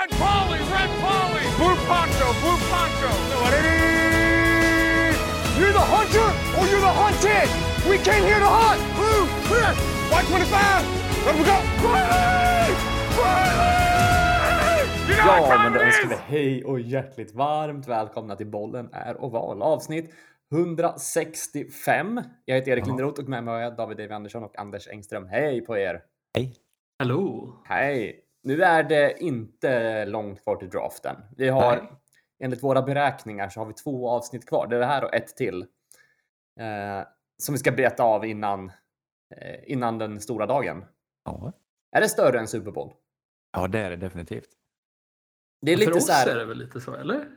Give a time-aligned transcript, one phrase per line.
[0.00, 3.10] Red Polly, Red Polly, Blue Poncho, Blue Poncho.
[5.58, 7.48] You're the hunter or you're the hunted.
[7.90, 8.80] We came here to hunt.
[8.96, 9.72] Blue, clear.
[10.10, 11.26] White 25.
[11.26, 11.56] Let we go.
[11.84, 12.72] Riley!
[13.18, 14.80] Riley!
[15.08, 18.88] You know what Ja, men då önskar vi hej och hjärtligt varmt välkomna till Bollen
[18.92, 20.14] är oval avsnitt
[20.52, 22.20] 165.
[22.44, 25.26] Jag heter Erik Linderoth och med mig har jag David David Andersson och Anders Engström.
[25.26, 26.02] Hej på er!
[26.34, 26.56] Hej.
[26.98, 27.54] Hallå!
[27.64, 28.19] Hej!
[28.42, 31.16] Nu är det inte långt kvar till draften.
[31.36, 31.92] Vi har Nej.
[32.38, 34.66] enligt våra beräkningar så har vi två avsnitt kvar.
[34.66, 35.66] Det är det här och ett till.
[36.60, 37.06] Eh,
[37.38, 38.72] som vi ska beta av innan,
[39.36, 40.84] eh, innan den stora dagen.
[41.24, 41.52] Ja.
[41.92, 42.92] Är det större än Super Bowl?
[43.52, 44.48] ja, det är det definitivt.
[45.62, 46.28] Det är För lite oss så här...
[46.28, 47.28] är det väl lite så, eller?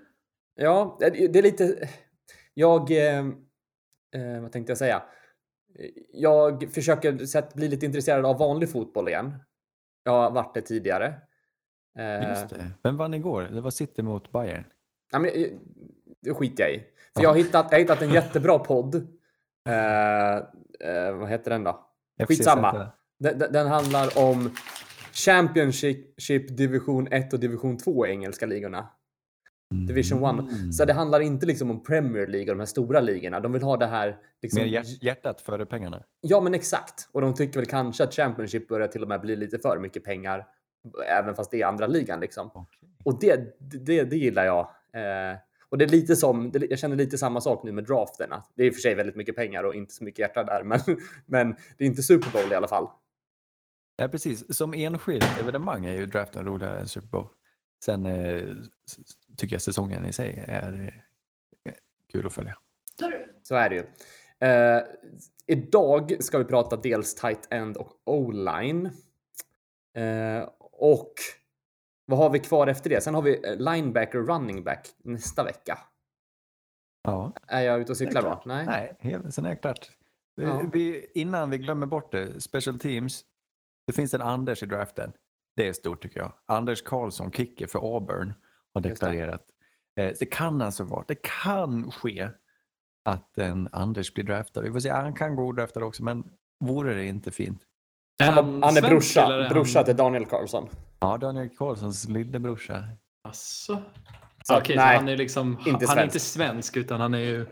[0.55, 1.89] Ja, det är lite...
[2.53, 2.91] Jag...
[2.91, 3.19] Eh,
[4.15, 5.03] eh, vad tänkte jag säga?
[6.13, 9.33] Jag försöker bli lite intresserad av vanlig fotboll igen.
[10.03, 11.13] Jag har varit det tidigare.
[11.99, 12.71] Eh, Just det.
[12.83, 13.41] Vem vann igår?
[13.43, 14.63] Det var City mot Bayern.
[15.11, 15.47] Ja, men, eh,
[16.21, 16.79] det skiter jag i.
[17.15, 18.95] För jag har hittat, jag har hittat en jättebra podd.
[19.69, 21.85] Eh, eh, vad heter den då?
[22.27, 22.91] Skitsamma.
[23.19, 24.51] Den- den handlar om
[25.11, 28.87] Championship division 1 och division 2 i engelska ligorna.
[29.87, 30.51] Division 1.
[30.53, 30.71] Mm.
[30.71, 33.39] Så det handlar inte liksom om Premier League och de här stora ligorna.
[33.39, 34.17] De vill ha det här...
[34.41, 36.03] Liksom, Mer hjärt- hjärtat före pengarna.
[36.21, 37.09] Ja, men exakt.
[37.11, 40.03] Och de tycker väl kanske att Championship börjar till och med bli lite för mycket
[40.03, 40.45] pengar.
[41.07, 42.51] Även fast det är andra ligan liksom.
[42.53, 42.89] Okej.
[43.03, 44.59] Och det, det, det gillar jag.
[44.93, 45.37] Eh,
[45.69, 48.43] och det är lite som, jag känner lite samma sak nu med drafterna.
[48.55, 50.63] Det är i och för sig väldigt mycket pengar och inte så mycket hjärta där,
[50.65, 50.79] men,
[51.25, 52.87] men det är inte Super Bowl i alla fall.
[53.95, 54.57] Ja, precis.
[54.57, 57.27] Som enskilt evenemang är ju draften roligare än Super Bowl.
[57.83, 58.55] Sen eh,
[59.37, 60.93] tycker jag säsongen i sig är
[61.65, 61.73] eh,
[62.11, 62.57] kul att följa.
[63.43, 63.85] Så är det ju.
[64.47, 64.83] Eh,
[65.47, 68.85] idag ska vi prata dels tight end och o-line.
[69.97, 71.13] Eh, och
[72.05, 73.01] vad har vi kvar efter det?
[73.01, 75.79] Sen har vi eh, linebacker och running back nästa vecka.
[77.03, 77.33] Ja.
[77.47, 78.41] Är jag ute och cyklar då?
[78.45, 78.65] Nej.
[78.65, 79.91] Nej, helt, sen är det klart.
[80.35, 80.69] Vi- Ja.
[80.73, 83.25] Vi, innan vi glömmer bort det, special teams.
[83.87, 85.13] Det finns en Anders i draften.
[85.55, 86.33] Det är stort tycker jag.
[86.45, 88.33] Anders Karlsson, kicker för Auburn,
[88.73, 89.07] har Just det.
[89.09, 89.45] deklarerat.
[89.99, 92.29] Eh, Det kan alltså vara, det kan ske
[93.05, 94.61] att en Anders blir draftad.
[94.61, 96.23] Vi får se, han kan gå draftad också, men
[96.59, 97.61] vore det inte fint?
[98.23, 99.85] Är Han, han är svensk, brorsa, eller är brorsa han...
[99.85, 100.69] till Daniel Carlson.
[100.99, 102.83] Ja, Daniel Karlssons lillebrorsa.
[103.23, 103.81] Asså?
[104.45, 106.03] Så Okej, nej, så han är liksom, inte han är svensk.
[106.03, 107.45] inte svensk utan han är ju,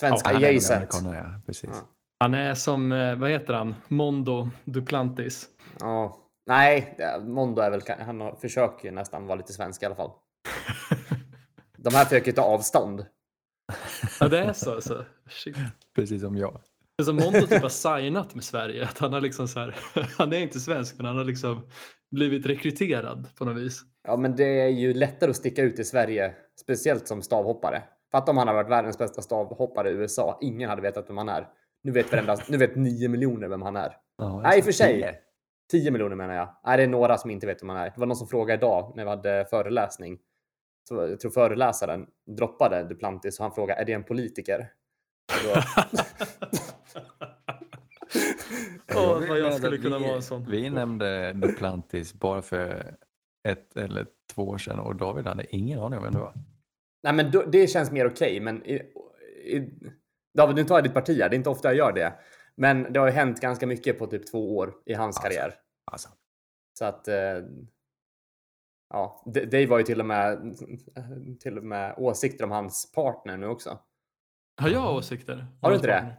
[0.00, 1.40] Svenska Han är amerikaner, ja.
[1.46, 1.70] Precis.
[1.72, 1.88] Ja.
[2.20, 5.46] han är som, eh, vad heter han, Mondo Duplantis.
[5.80, 6.18] Ja.
[6.46, 10.10] Nej, Mondo är väl, han har- försöker ju nästan vara lite svensk i alla fall.
[11.76, 13.06] De här försöker ta avstånd.
[14.20, 15.04] Ja, det är så alltså.
[15.28, 15.56] Shit.
[15.96, 16.60] Precis som jag.
[17.02, 18.84] Som Mondo typ har signat med Sverige.
[18.84, 19.76] Att han har liksom så här,
[20.18, 21.66] han är inte svensk men han har liksom
[22.10, 23.80] blivit rekryterad på något vis.
[24.08, 27.82] Ja, men det är ju lättare att sticka ut i Sverige, speciellt som stavhoppare.
[28.12, 30.38] Fatta om han har varit världens bästa stavhoppare i USA.
[30.40, 31.48] Ingen hade vetat vem han är.
[31.82, 33.96] Nu vet, varenda, nu vet nio miljoner vem han är.
[34.18, 35.20] Ja, Nej, i och för alltså, sig.
[35.70, 35.82] Tio.
[35.82, 36.56] 10 miljoner menar jag.
[36.64, 37.84] Nej, det är några som inte vet vem han är.
[37.84, 40.18] Det var någon som frågade idag när vi hade föreläsning.
[40.88, 44.72] Så jag tror föreläsaren droppade Duplantis och han frågade är det en politiker?
[45.44, 45.60] Då,
[48.96, 50.46] Åh, vill vad jag skulle kunna vi, vara en sån.
[50.50, 52.94] Vi nämnde Duplantis bara för
[53.48, 56.34] ett eller två år sedan och David hade ingen aning om vem det var.
[57.02, 58.74] nej, men då, det känns mer okej, men i,
[59.44, 59.70] i,
[60.34, 61.28] David, nu tar jag ditt parti här.
[61.28, 62.12] Det är inte ofta jag gör det.
[62.56, 65.22] Men det har ju hänt ganska mycket på typ två år i hans Alltså.
[65.22, 65.54] karriär.
[65.92, 66.08] Alltså,
[66.78, 67.08] Så att...
[67.08, 67.38] Eh,
[68.94, 70.54] ja, Dave var ju till och med
[71.40, 73.78] till och med åsikter om hans partner nu också.
[74.60, 75.46] Har jag åsikter?
[75.60, 76.16] Har du inte det?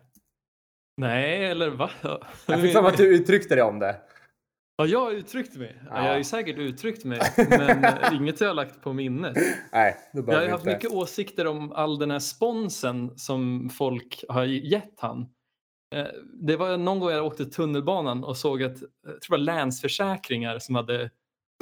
[0.98, 1.90] Nej, eller va?
[2.48, 4.02] Jag fick för att du uttryckte det om det.
[4.78, 5.78] Ja, jag har uttryckt mig.
[5.80, 5.88] Ja.
[5.90, 6.04] Ja.
[6.04, 7.20] Jag har ju säkert uttryckt mig,
[7.50, 9.38] men eh, inget jag har lagt på minnet.
[9.72, 10.74] Nej, Jag har haft inte.
[10.76, 15.30] mycket åsikter om all den här sponsen som folk har gett han.
[15.96, 19.38] Eh, Det var någon gång jag åkte tunnelbanan och såg att jag tror det var
[19.38, 21.10] Länsförsäkringar som hade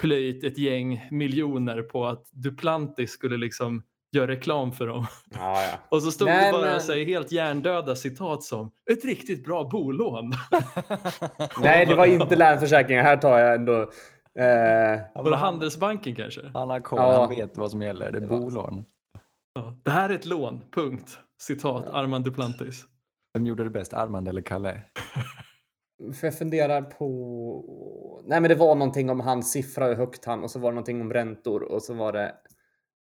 [0.02, 5.06] plöjt ett gäng miljoner på att Duplantis skulle liksom göra reklam för dem.
[5.32, 5.78] Ja, ja.
[5.90, 9.46] Och så stod Nej, det bara men- så här, helt hjärndöda citat som ett riktigt
[9.46, 10.34] bra bolån.
[11.62, 13.04] Nej, det var inte Länsförsäkringar.
[13.04, 13.82] Här tar jag ändå...
[14.40, 16.42] Eh, Var det Handelsbanken kanske?
[16.54, 17.20] han har koll, Ja.
[17.20, 18.12] han vet vad som gäller.
[18.12, 18.86] Det är bolån.
[19.54, 19.76] Ja.
[19.84, 21.18] Det här är ett lån, punkt.
[21.42, 22.86] Citat Armand Duplantis.
[23.34, 24.82] Vem gjorde det bäst, Armand eller Kalle?
[26.14, 28.24] för jag funderar på...
[28.26, 30.44] Nej, men det var någonting om hans siffra, hur högt han...
[30.44, 32.36] Och så var det någonting om räntor och så var det...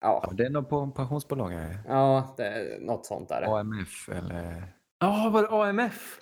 [0.01, 1.51] Ja, Ja, det är nog på pensionsbolag.
[1.51, 1.79] här.
[1.89, 3.59] ja det, något sånt där.
[3.61, 4.75] AMF eller...
[5.01, 6.19] Ja, var det AMF?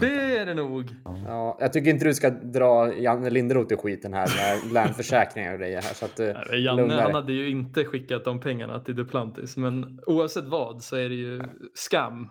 [0.00, 0.90] Det är det nog.
[1.04, 5.58] Ja, jag tycker inte du ska dra Janne Linderoth i skiten här med lärnförsäkringar och
[5.58, 5.94] grejer här.
[5.94, 9.56] Så att, eh, Nej, Janne han hade ju inte skickat de pengarna till Duplantis.
[9.56, 11.42] Men oavsett vad så är det ju
[11.74, 12.28] skam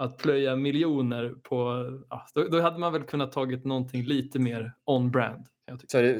[0.00, 1.86] att plöja miljoner på...
[2.10, 5.46] Ja, då, då hade man väl kunnat tagit någonting lite mer on-brand.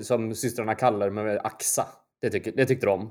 [0.03, 1.87] som systrarna kallar med Axa.
[2.21, 3.11] Det, tycker, det tyckte de.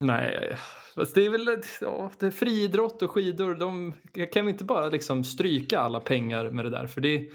[0.00, 0.56] Nej,
[0.94, 3.54] fast det är väl ja, det är friidrott och skidor.
[3.54, 3.92] De
[4.32, 6.86] kan vi inte bara liksom stryka alla pengar med det där?
[6.86, 7.28] För det,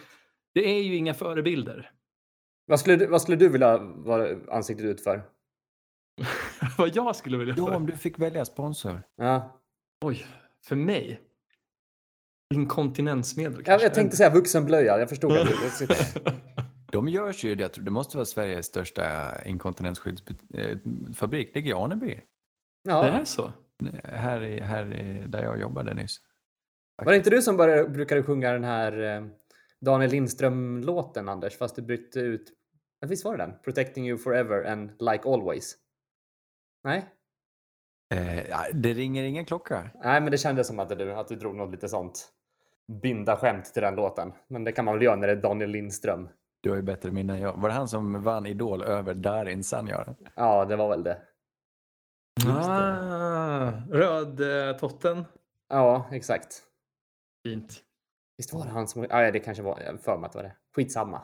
[0.54, 1.92] det är ju inga förebilder.
[2.68, 5.22] Vad skulle, du- vad skulle du vilja vara ansiktet ut för?
[6.78, 7.76] Vad jag skulle vilja Ja, göra.
[7.76, 9.04] om du fick välja sponsor.
[9.16, 9.62] Ja.
[10.06, 10.26] Oj,
[10.66, 11.22] för mig?
[12.54, 13.86] Inkontinensmedel Jag, kanske?
[13.86, 15.00] jag tänkte säga vuxenblöja.
[15.00, 15.48] Jag förstod att
[15.80, 15.88] du...
[16.92, 21.56] De görs ju, jag tror det måste vara Sveriges största inkontinensskyddsfabrik.
[21.56, 22.07] Ligger i Aneby.
[22.84, 23.06] Det Ja.
[23.07, 23.51] är så?
[24.04, 26.18] Här, i, här i, där jag jobbade nyss.
[26.98, 29.25] Var det inte du som började, brukade sjunga den här eh,
[29.81, 31.57] Daniel Lindström-låten, Anders?
[31.57, 32.54] Fast du bytte ut...
[33.00, 33.54] Ja, Visst var det den?
[33.63, 35.75] Protecting you forever and like always.
[36.84, 37.06] Nej?
[38.13, 38.44] Eh,
[38.74, 39.90] det ringer ingen klocka.
[40.04, 42.30] Nej, men det kändes som att du, att du drog något lite sånt
[42.90, 44.34] binda skämt till den låten.
[44.48, 46.30] Men det kan man väl göra när det är Daniel Lindström.
[46.62, 47.54] Du har ju bättre minne än jag.
[47.54, 50.16] Var det han som vann Idol över Darin Sanjar?
[50.36, 51.22] Ja, det var väl det.
[52.48, 55.26] Ah, röd eh, totten.
[55.70, 56.64] Ja, exakt.
[57.44, 57.80] Fint.
[58.38, 59.06] Visst var det han som...
[59.10, 59.80] Ja, det kanske var...
[59.86, 60.56] Jag för mig att det var det.
[60.76, 61.22] Skitsamma.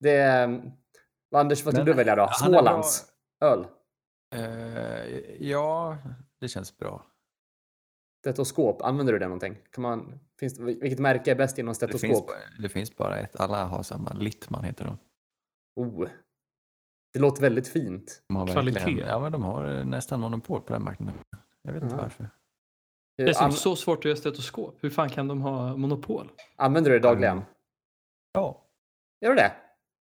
[0.00, 0.22] Det...
[0.22, 0.48] eh,
[1.30, 2.28] vad, Anders, vad Men du välja då?
[2.32, 3.06] Smålands
[3.40, 3.66] öl?
[4.34, 5.04] Eh,
[5.40, 5.96] ja,
[6.40, 7.06] det känns bra.
[8.20, 9.58] Stetoskop, använder du det någonting?
[9.70, 12.30] Kan man, finns vilket märke är bäst inom Det finns, stetoskop?
[12.58, 13.40] det finns bara ett.
[13.40, 14.12] Alla har samma.
[14.12, 14.98] Littman heter de.
[15.76, 16.08] Oh.
[17.12, 18.22] Det låter väldigt fint.
[18.28, 19.04] de har Kvalitet.
[19.06, 21.14] Ja, men de har eh, nästan monopol på den marknaden.
[21.62, 22.02] Jag vet inte Ja.
[22.02, 22.30] varför.
[23.16, 24.76] Det är An, så svårt att göra stetoskop.
[24.80, 26.30] Hur fan kan de ha monopol?
[26.56, 27.36] använder du det dagligen?
[27.36, 27.48] Mm.
[28.32, 28.64] Ja.
[29.20, 29.52] Gör du det?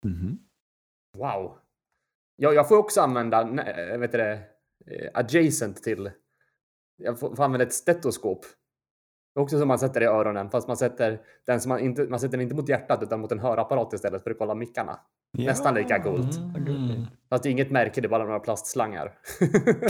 [0.05, 0.39] Mhm.
[1.19, 1.59] Wow.
[2.37, 4.43] Jag, jag får också använda, äh, vet du det,
[4.87, 6.11] eh, adjacent till...
[6.97, 8.47] Jag får, får använda ett stetoskop.
[9.35, 12.07] Det är också som man sätter i öronen, fast man sätter den som man inte,
[12.07, 15.01] man sätter den inte mot hjärtat utan mot en hörapparat istället för att kolla mickarna.
[15.39, 16.37] Nästan lika coolt.
[16.59, 17.11] gulligt.
[17.29, 19.19] Fast det är inget märke, det är bara några plastslangar.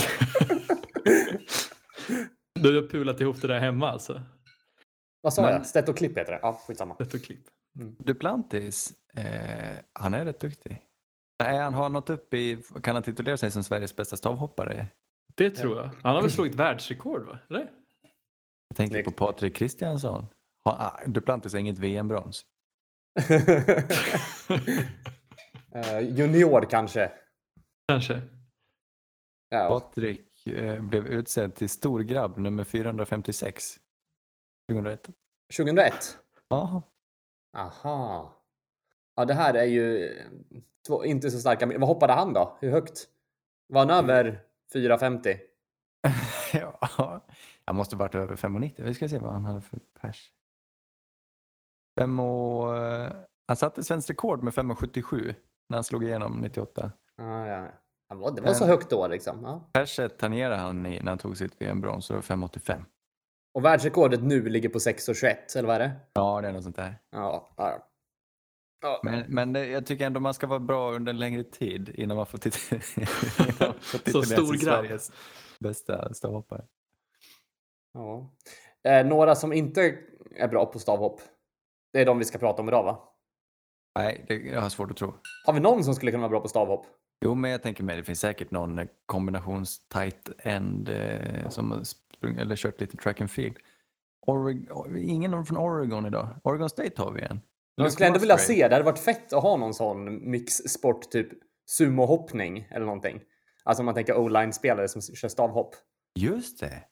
[2.55, 4.23] Du har pulat ihop det där hemma alltså?
[5.21, 5.67] Vad sa Men- jag?
[5.67, 6.39] Stetoklipp heter det.
[6.43, 6.95] Ja, skitsamma.
[6.95, 7.45] Stetosklipp.
[7.99, 9.25] Duplantis, eh,
[9.93, 10.83] han är rätt duktig.
[11.43, 14.87] Nej, han har nått upp i, kan han titulera sig som Sveriges bästa stavhoppare?
[15.37, 15.91] Det tror jag.
[16.03, 17.39] Han har väl slagit världsrekord va?
[17.51, 17.71] Eller?
[18.69, 20.27] Jag tänker på Patrik Kristiansson.
[20.65, 22.45] Ah, Duplantis har inget VM-brons.
[25.75, 27.13] Eh, junior kanske.
[27.89, 28.23] Kanske.
[29.49, 29.69] Ja.
[29.69, 33.65] Patrik eh, blev utsedd till storgrabb nummer 456.
[34.69, 35.09] 2001.
[35.57, 36.19] 2001?
[36.49, 36.83] Jaha.
[37.57, 38.35] Aha.
[39.17, 40.15] Ja, det här är ju
[40.87, 41.67] två, inte så starka.
[41.67, 42.59] Vad hoppade han då?
[42.61, 43.09] Hur högt?
[43.69, 45.37] Var han över 450?
[46.53, 47.25] ja,
[47.65, 48.83] han måste varit över 5,90.
[48.83, 50.33] Vi ska se vad han hade för pers.
[52.01, 53.13] Och, eh,
[53.49, 55.35] han satte svenskt rekord med 5,77
[55.69, 56.93] när han slog igenom 98.
[57.17, 57.69] Ja, ja.
[58.09, 59.43] Han var, det var så högt då liksom.
[59.43, 59.71] Ja.
[59.73, 62.85] Perset tangerade han i, när han tog sitt VM-brons, så det var 5,85.
[63.55, 65.93] Och världsrekordet nu ligger på 6,21 eller vad är det?
[66.13, 66.99] Ja, det är något sånt där.
[67.11, 67.49] Ja.
[67.57, 67.89] ja.
[68.87, 69.01] Ja.
[69.03, 72.27] Men, men jag tycker ändå man ska vara bra under en längre tid innan man
[72.27, 72.73] får, tit-
[73.39, 74.85] innan man får titulera stor grabb.
[74.85, 75.13] Sveriges
[75.59, 76.65] bästa stavhoppare.
[77.95, 78.31] ja.
[78.85, 79.99] Eh, några som inte
[80.37, 81.21] är bra på stavhopp.
[81.93, 82.99] Det är de vi ska prata om idag va?
[83.99, 85.15] Nej, det, jag har svårt att tro.
[85.47, 86.87] Har vi någon som skulle kunna vara bra på stavhopp?
[87.25, 91.71] Jo, men jag tänker mig det finns säkert någon eh, kombinations tight end eh, som
[91.71, 93.57] har sprung, eller kört lite track and field.
[94.27, 96.29] Oreg- ingen från Oregon idag.
[96.45, 97.41] Oregon State har vi en.
[97.85, 101.29] Jag skulle ändå vilja se, det hade varit fett att ha någon sån mixsport, typ
[101.67, 103.21] sumohoppning eller någonting.
[103.65, 105.75] Alltså om man tänker o-line-spelare som kör stavhopp.
[106.19, 106.83] Just det.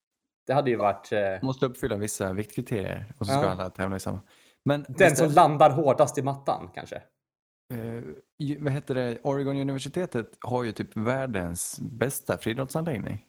[0.46, 3.50] Det hade ju varit eh, Måste uppfylla vissa viktkriterier och så ska Ja.
[3.50, 4.20] alla tävla i samma.
[4.64, 6.96] Men den visst som landar hårdast i mattan kanske.
[7.74, 8.02] eh,
[8.60, 9.18] vad heter det?
[9.22, 13.24] Oregon universitetet har ju typ världens bästa friidrottsanläggning.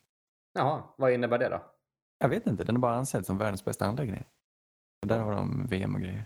[0.53, 1.61] Jaha, vad innebär det då?
[2.19, 4.23] Jag vet inte, den är bara ansedd som världens bästa anläggning.
[5.07, 6.25] Där har de VM och grejer.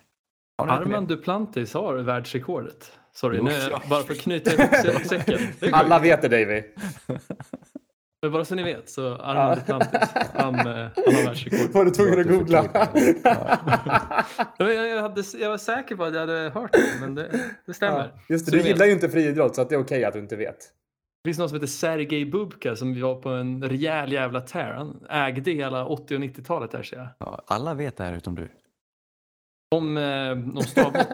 [0.60, 1.08] Armand?
[1.08, 2.92] Duplantis har världsrekordet.
[3.14, 3.52] Sorry, Jo, nu,
[3.90, 5.74] bara för att knyta ihop sä- säcken.
[5.74, 6.64] Alla vet det Davy.
[8.22, 9.56] Men bara så ni vet så Armand Ja.
[9.56, 11.72] Duplantis, han, eh, han har världsrekord.
[11.74, 12.66] Var du tvungen att googla?
[14.58, 17.30] Jag, jag, hade, jag var säker på att jag hade hört det, men det,
[17.66, 17.98] det stämmer.
[18.00, 20.14] Ja, Just det, Så du gillar ju inte friidrott så att det är okej att
[20.14, 20.58] du inte vet.
[21.24, 24.74] Det finns någon som heter Sergej Bubka som var på en rejäl jävla tear.
[24.74, 27.08] Han ägde hela 80 och 90-talet där ser jag.
[27.20, 28.48] Ja, alla vet det här utom du.
[29.76, 31.08] Om, eh, om stavhopp.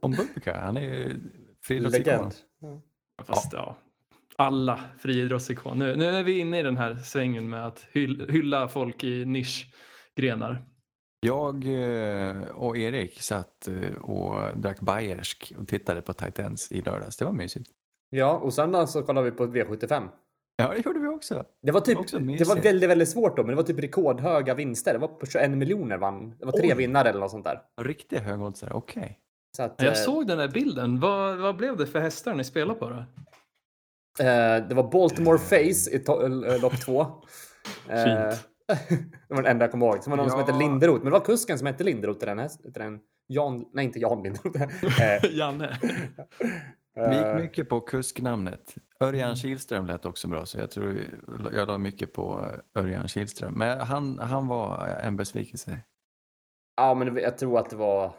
[0.00, 1.16] Om Bubka, han är
[1.62, 2.12] friidrottsikon.
[2.12, 2.32] Legend.
[3.26, 3.76] Fast ja,
[4.36, 5.86] alla friidrottsikoner.
[5.86, 9.24] Nu, nu är vi inne i den här svängen med att hyll, hylla folk i
[9.24, 10.64] nischgrenar.
[11.20, 17.16] Jag eh, och Erik satt eh, och drack bayersk och tittade på Titans i lördags.
[17.16, 17.70] Det var mysigt.
[18.10, 20.08] Ja, och sen så kollade vi på V75.
[20.56, 21.44] Ja, det gjorde vi också.
[21.62, 22.48] Det var typ, Också det mysigt.
[22.48, 24.92] var väldigt, väldigt svårt då, men det var typ rekordhöga vinster.
[24.92, 26.34] Det var på 21 miljoner vann.
[26.38, 26.74] Det var tre Oj.
[26.74, 27.60] vinnare eller något sånt där.
[27.80, 29.18] Riktiga högoddsare, okej.
[29.56, 31.00] Så att, Jag eh, såg den där bilden.
[31.00, 32.96] Vad, vad blev det för hästar ni spelade på då?
[34.24, 37.06] eh, det var Baltimore Face i eh, lopp två.
[37.88, 38.48] Eh, Fint.
[39.28, 40.04] det var den enda jag kommer ihåg.
[40.04, 40.46] Så var det någon som Ja.
[40.46, 42.72] hette Linderoth, men det var kusken som hette Linderoth i den hästen.
[42.72, 44.62] Den Jan, nej, inte Jan Linderoth.
[45.02, 45.78] eh, Janne.
[46.94, 48.74] Vi gick eh, mycket på kusknamnet.
[49.00, 51.00] Örjan Kihlström lät också bra, så jag tror
[51.52, 53.54] jag la mycket på Örjan Kihlström.
[53.54, 55.78] Men han, han var en besvikelse.
[56.76, 58.12] Ja, men jag tror att det var...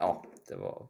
[0.00, 0.88] Ja, det var...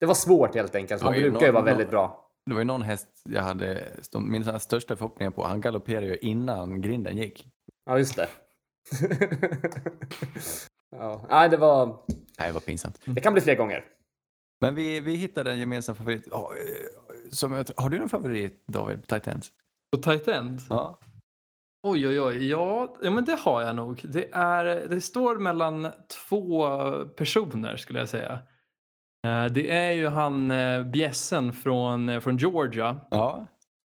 [0.00, 1.02] Det var svårt helt enkelt.
[1.02, 2.24] Han Ja, brukar ju någon- vara väldigt bra.
[2.46, 5.44] Det var ju någon häst jag hade mina största förhoppningar på.
[5.44, 7.46] Han galopperade ju innan grinden gick.
[7.86, 8.28] Ja, just det.
[10.96, 11.86] ja, nej, det var...
[12.38, 13.00] Nej, det var pinsamt.
[13.04, 13.84] Det kan bli fler gånger.
[14.60, 16.32] Men vi, vi hittade en gemensam favorit.
[16.32, 16.38] Eh,
[17.32, 19.06] som, jag- har du någon favorit David?
[19.06, 20.60] På tight end?
[20.70, 20.98] Ja.
[21.82, 22.48] Oj, oj, oj.
[22.48, 24.00] Ja, ja, men det har jag nog.
[24.04, 25.88] Det, är, det står mellan
[26.28, 26.68] två
[27.04, 28.32] personer skulle jag säga.
[29.26, 33.46] Eh, Det är ju han eh, bjässen från, eh, från Georgia, Ja.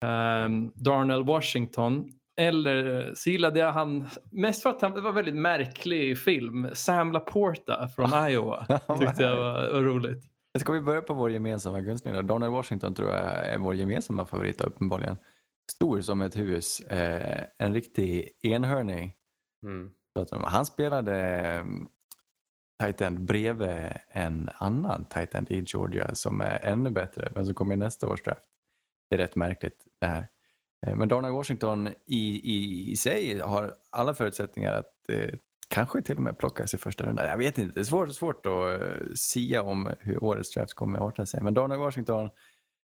[0.05, 2.11] ehm, Darnell Washington.
[2.41, 6.67] Eller så gillade jag han mest för att han var en väldigt märklig film.
[6.73, 8.65] Sam Laporta från Iowa.
[8.99, 10.23] Tyckte jag var, var roligt.
[10.59, 12.21] Ska vi börja på vår gemensamma då?
[12.21, 15.17] Donald Washington tror jag är vår gemensamma favorit uppenbarligen.
[15.71, 16.79] Stor som ett hus.
[16.79, 19.13] Eh, en riktig enhörning.
[19.63, 19.91] Mm.
[20.19, 21.65] Att Han spelade
[22.83, 27.55] tight end bredvid en annan tight end i Georgia som är ännu bättre men som
[27.55, 28.45] kommer i nästa års draft.
[29.09, 30.27] Det är rätt märkligt det här.
[30.87, 35.29] Eh, Men Darnell Washington i, i, i sig har alla förutsättningar att eh,
[35.71, 37.27] kanske till och med plockas i första rundan.
[37.27, 40.99] Jag vet inte, det är svårt, svårt att uh, sia om hur årets draft kommer
[40.99, 41.41] att arta sig.
[41.41, 42.29] Men Darnell Washington,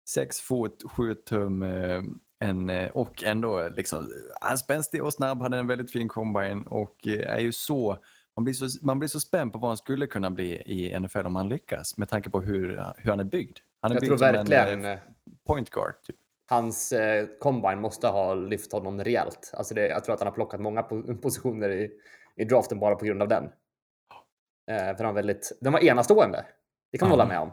[0.09, 2.03] 6 fot, 7 tum eh,
[2.39, 4.09] en, eh, och ändå liksom,
[4.41, 7.97] han spänstig och snabb, hade en väldigt fin combine och eh, är ju så
[8.35, 11.25] man blir, så, man blir så spänd på vad han skulle kunna bli i NFL
[11.25, 13.57] om han lyckas med tanke på hur, hur han är byggd.
[13.81, 14.97] Han är Jag byggd tror verkligen en eh, eh,
[15.47, 15.93] point guard.
[16.07, 16.15] Typ.
[16.49, 19.51] hans eh, combine måste ha lyft honom rejält.
[19.53, 21.91] Alltså det, jag tror att han har plockat många po- positioner i,
[22.35, 23.43] i draften bara på grund av den.
[24.71, 26.45] Eh, för han, var väldigt, den var enastående.
[26.91, 27.23] Det kan man Ja.
[27.23, 27.51] hålla med om.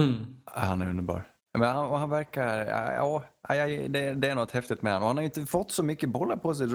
[0.00, 0.36] Mm.
[0.44, 1.28] Han är underbar.
[1.58, 5.06] Men han, han verkar, ja, ja, ja, det, det är något häftigt med honom.
[5.06, 6.66] Han har inte fått så mycket bollar på sig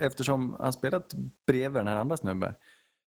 [0.00, 1.14] eftersom han spelat
[1.46, 2.54] bredvid den här andra snubben.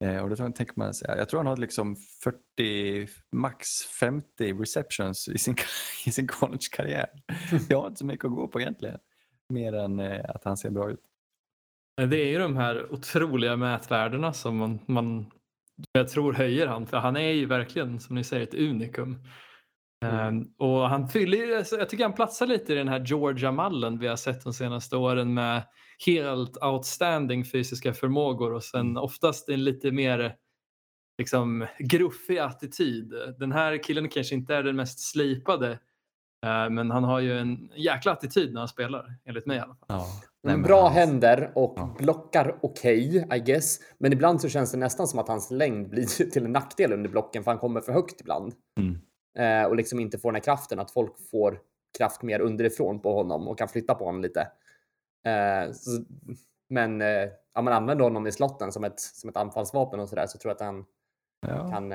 [0.05, 3.69] Eh, och då tänker man sig, jag tror han har liksom 40, max
[4.01, 5.57] 50 receptions i sin,
[6.07, 7.09] i sin college-karriär.
[7.69, 8.99] Jag har inte så mycket att gå på egentligen.
[9.49, 11.01] Mer än eh, att han ser bra ut.
[12.09, 15.31] Det är ju de här otroliga mätvärdena som man, man
[15.93, 16.87] jag tror höjer han.
[16.87, 19.19] För han är ju verkligen, som ni säger, ett unikum.
[20.05, 24.07] Ehm, och han fyller, alltså, jag tycker han platsar lite i den här Georgia-mallen vi
[24.07, 25.63] har sett de senaste åren med
[26.07, 30.35] helt outstanding fysiska förmågor och sen oftast en lite mer
[31.19, 33.13] liksom gruffig attityd.
[33.39, 35.79] Den här killen kanske inte är den mest slipade eh,
[36.71, 39.87] men han har ju en jäkla attityd när han spelar, enligt mig i alla fall.
[39.89, 40.07] Ja.
[40.43, 41.95] Men men bra händer och Ja.
[41.99, 43.79] blockar okej, I guess.
[43.99, 47.11] Men ibland så känns det nästan som att hans längd blir till en nackdel under
[47.11, 48.55] blocken för han kommer för högt ibland.
[48.81, 48.99] Mm.
[49.39, 51.61] Eh, och liksom inte får den här kraften, att folk får
[51.99, 54.41] kraft mer underifrån på honom och kan flytta på honom lite.
[55.27, 55.91] Eh, så,
[56.69, 60.27] men eh, om man använder honom i slotten som ett, som ett anfallsvapen och sådär
[60.27, 60.85] så tror jag att han
[61.47, 61.71] Ja.
[61.71, 61.93] kan...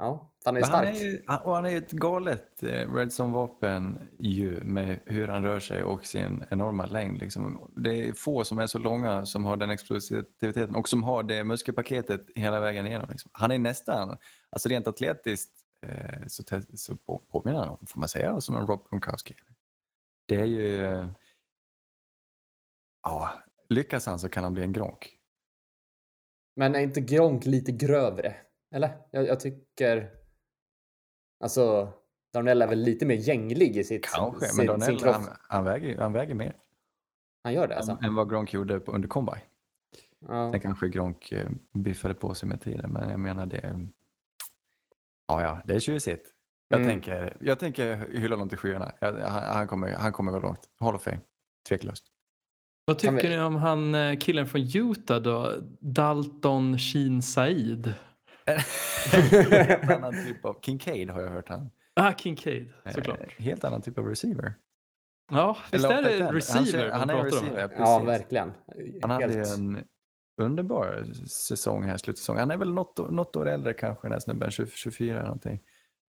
[0.00, 0.96] Ja, han är han stark.
[0.96, 5.42] är ju, han- och han är ju ett galet eh, Redson-vapen ju med hur han
[5.42, 7.18] rör sig och sin enorma längd.
[7.18, 7.70] Liksom.
[7.76, 11.44] Det är få som är så långa som har den explosiviteten och som har det
[11.44, 13.08] muskelpaketet hela vägen igenom.
[13.10, 13.30] Liksom.
[13.34, 14.18] Han är nästan,
[14.50, 15.52] alltså rent atletiskt
[15.86, 16.42] eh, så,
[16.74, 19.34] så på- påminner han om, får man säga, som en Rob Gronkowski.
[20.26, 21.08] Det är ju, eh,
[23.02, 23.30] ja,
[23.68, 25.14] lyckas han så kan han bli en Gronk.
[26.56, 28.36] Men är inte Gronk lite grövre?
[28.74, 28.96] Eller?
[29.10, 30.10] Jag, jag tycker...
[31.44, 31.92] Alltså,
[32.32, 35.14] Darnell är väl lite mer gänglig i sitt, Kanske, sin, men sin Darnell, kropp.
[35.14, 36.56] han, han, väger, han väger mer
[37.44, 37.92] Han gör det alltså?
[37.92, 39.40] än, än vad Gronk gjorde på, under combine.
[40.28, 40.52] Ja.
[40.52, 43.88] Sen kanske Gronk eh, biffade på sig med tiden, men jag menar det.
[45.28, 46.34] Ja, ja, det är tjusigt.
[46.68, 46.90] Jag, Mm.
[46.92, 48.92] tänker, jag tänker hylla honom till skyarna.
[49.00, 50.68] Jag, han, han, kommer, han kommer väl långt.
[50.80, 51.20] Hall of Fame,
[51.68, 52.04] tveklöst.
[52.84, 55.54] Vad tycker vi- ni om han eh, killen från Utah då?
[55.80, 57.94] Dalton Sheen Said.
[58.56, 60.56] Helt annan typ av...
[60.62, 61.70] Kincaid har jag hört han.
[61.94, 63.32] Ah, Kincaid, Eh, såklart.
[63.38, 64.54] Helt annan typ av receiver.
[65.30, 67.44] Ja, visst är det receiver Han, han är pratar om?
[67.44, 67.76] receiver, här?
[67.78, 68.52] Ja, verkligen.
[69.02, 69.84] Han hade ju Helt- en
[70.40, 72.36] underbar säsong här, slutsäsong.
[72.36, 75.22] Han är väl något, år- något år äldre kanske den här snubben, 20 24 eller
[75.22, 75.60] någonting.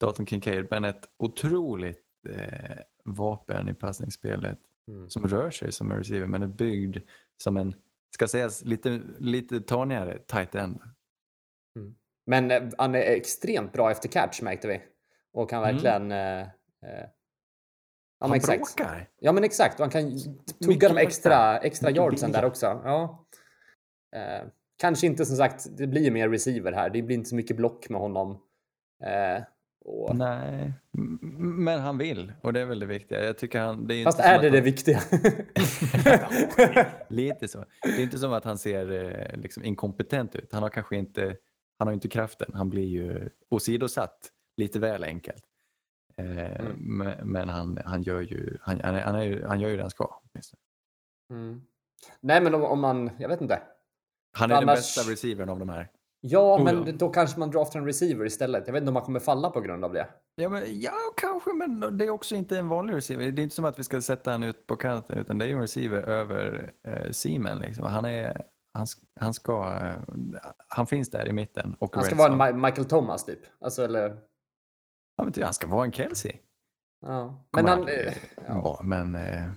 [0.00, 5.08] Dalton Kincaid, men ett otroligt eh, vapen i passningsspelet Mm.
[5.10, 6.96] som rör sig som en receiver men är byggd
[7.36, 7.74] som en,
[8.14, 10.80] ska sägas lite, lite tanigare tight end.
[12.26, 14.80] Men eh, han är extremt bra efter catch märkte vi.
[15.32, 15.74] Och kan Mm.
[15.74, 16.12] verkligen...
[16.12, 17.06] Eh, eh,
[18.20, 18.76] ja, men Han exakt.
[18.76, 19.08] bråkar.
[19.18, 19.74] Ja, men exakt.
[19.80, 20.18] Och han kan
[20.64, 22.66] tugga de extra, extra yardsen där också.
[22.84, 23.26] Ja.
[24.16, 24.46] Eh,
[24.78, 26.90] kanske inte som sagt, det blir mer receiver här.
[26.90, 28.30] Det blir inte så mycket block med honom.
[29.04, 29.42] Eh,
[29.86, 30.72] och, Nej,
[31.38, 33.24] men han vill och det är väl det viktiga.
[33.24, 35.00] Jag tycker han, det är fast är det att det han, viktiga?
[37.08, 37.64] Lite så.
[37.82, 40.52] Det är inte som att han ser eh, liksom inkompetent ut.
[40.52, 41.36] Han har kanske inte,
[41.78, 42.50] han har inte kraften.
[42.54, 45.44] Han blir ju åsidosatt lite väl enkelt.
[46.16, 47.18] Eh, Mm.
[47.32, 49.82] men, han, han gör ju, han, han, är, han, är, ju- han gör ju det
[49.82, 50.20] han ska.
[51.30, 51.62] mm.
[52.20, 53.10] Nej, men om, om man...
[53.18, 53.62] Jag vet inte.
[54.36, 55.90] Han är den Annars- bästa receivern av de här.
[56.20, 56.92] Ja, Oh, men ja.
[56.92, 58.62] då kanske man draftar en receiver istället.
[58.66, 60.08] Jag vet inte om man kommer falla på grund av det.
[60.34, 63.30] Ja, men, ja, kanske, men det är också inte en vanlig receiver.
[63.32, 65.46] Det är inte som att vi ska sätta han ut på kanten, utan det är
[65.46, 67.58] ju en receiver över eh, Seaman.
[67.58, 67.84] Liksom.
[67.84, 68.42] Han, är,
[68.74, 68.86] han,
[69.20, 69.82] han ska,
[70.68, 71.76] han finns där i mitten.
[71.78, 73.40] Och Han ska red vara en Michael Thomas typ.
[73.60, 74.18] Alltså, eller...
[75.16, 76.32] Ja, men typ, han ska vara en Kelsey.
[77.06, 77.44] Ja.
[77.52, 77.78] Men han...
[77.78, 78.12] aldrig eh,
[78.48, 78.60] ja.
[78.60, 79.50] vara, men eh,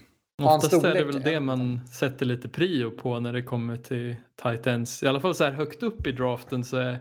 [0.44, 1.16] Oftast är det storlek?
[1.16, 5.04] väl det man sätter lite prio på när det kommer till tight ends.
[5.04, 7.00] I alla fall så här högt upp i draften så är,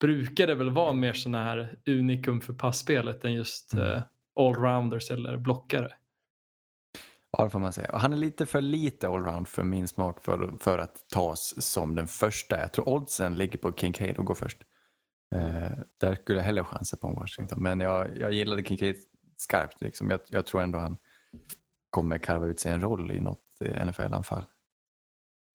[0.00, 3.92] brukar det väl vara mer sådana här unikum för passspelet än just Mm.
[3.92, 4.02] eh,
[4.40, 5.92] allrounders eller blockare.
[7.38, 7.90] Ja, det får man säga.
[7.92, 11.94] Och han är lite för lite allround för min smak för, för att tas som
[11.94, 12.60] den första.
[12.60, 14.58] Jag tror oddsen ligger på Kincaid och går först.
[15.34, 17.62] Eh, där skulle jag hellre chansa på Washington.
[17.62, 18.96] Men jag, jag gillade Kincaid
[19.36, 19.82] skarpt.
[19.82, 20.10] Liksom.
[20.10, 20.96] Jag, jag tror ändå han
[21.90, 24.44] kommer karva ut sig en roll i något eh, NFL-anfall.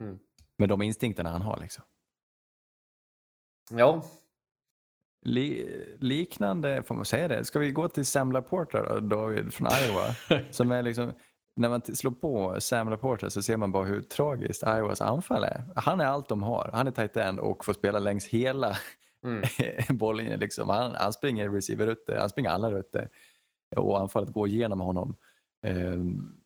[0.04, 0.20] Mm.
[0.58, 1.60] Med de instinkterna han har.
[1.62, 1.84] Liksom.
[3.70, 4.04] ja.
[5.26, 5.68] Li,
[6.00, 7.46] liknande, får man säga det?
[7.46, 10.16] Ska vi gå till Sam Laporta då, David från Iowa?
[10.52, 11.14] som är liksom,
[11.56, 15.64] när man slår på Sam Laporta så ser man bara hur tragiskt Iowas anfall är.
[15.76, 16.70] Han är allt de har.
[16.74, 18.78] Han är tight end och får spela längs hela
[19.26, 19.44] Mm.
[19.98, 20.40] bollen.
[20.40, 20.70] Liksom.
[20.70, 23.10] Han, han springer receiver-rutter, han springer alla rutter
[23.76, 25.16] och anfallet går igenom honom.
[25.66, 26.42] Ehm,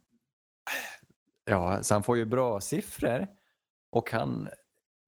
[1.46, 3.28] ja, så han får ju bra siffror
[3.92, 4.50] och han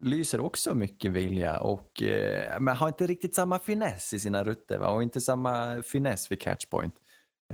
[0.04, 4.80] lyser också mycket vilja och eh, men har inte riktigt samma finess i sina rutter
[4.80, 4.90] va?
[4.90, 6.96] och inte samma finess vid catchpoint.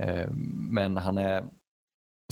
[0.00, 0.30] Eh,
[0.70, 1.44] men han är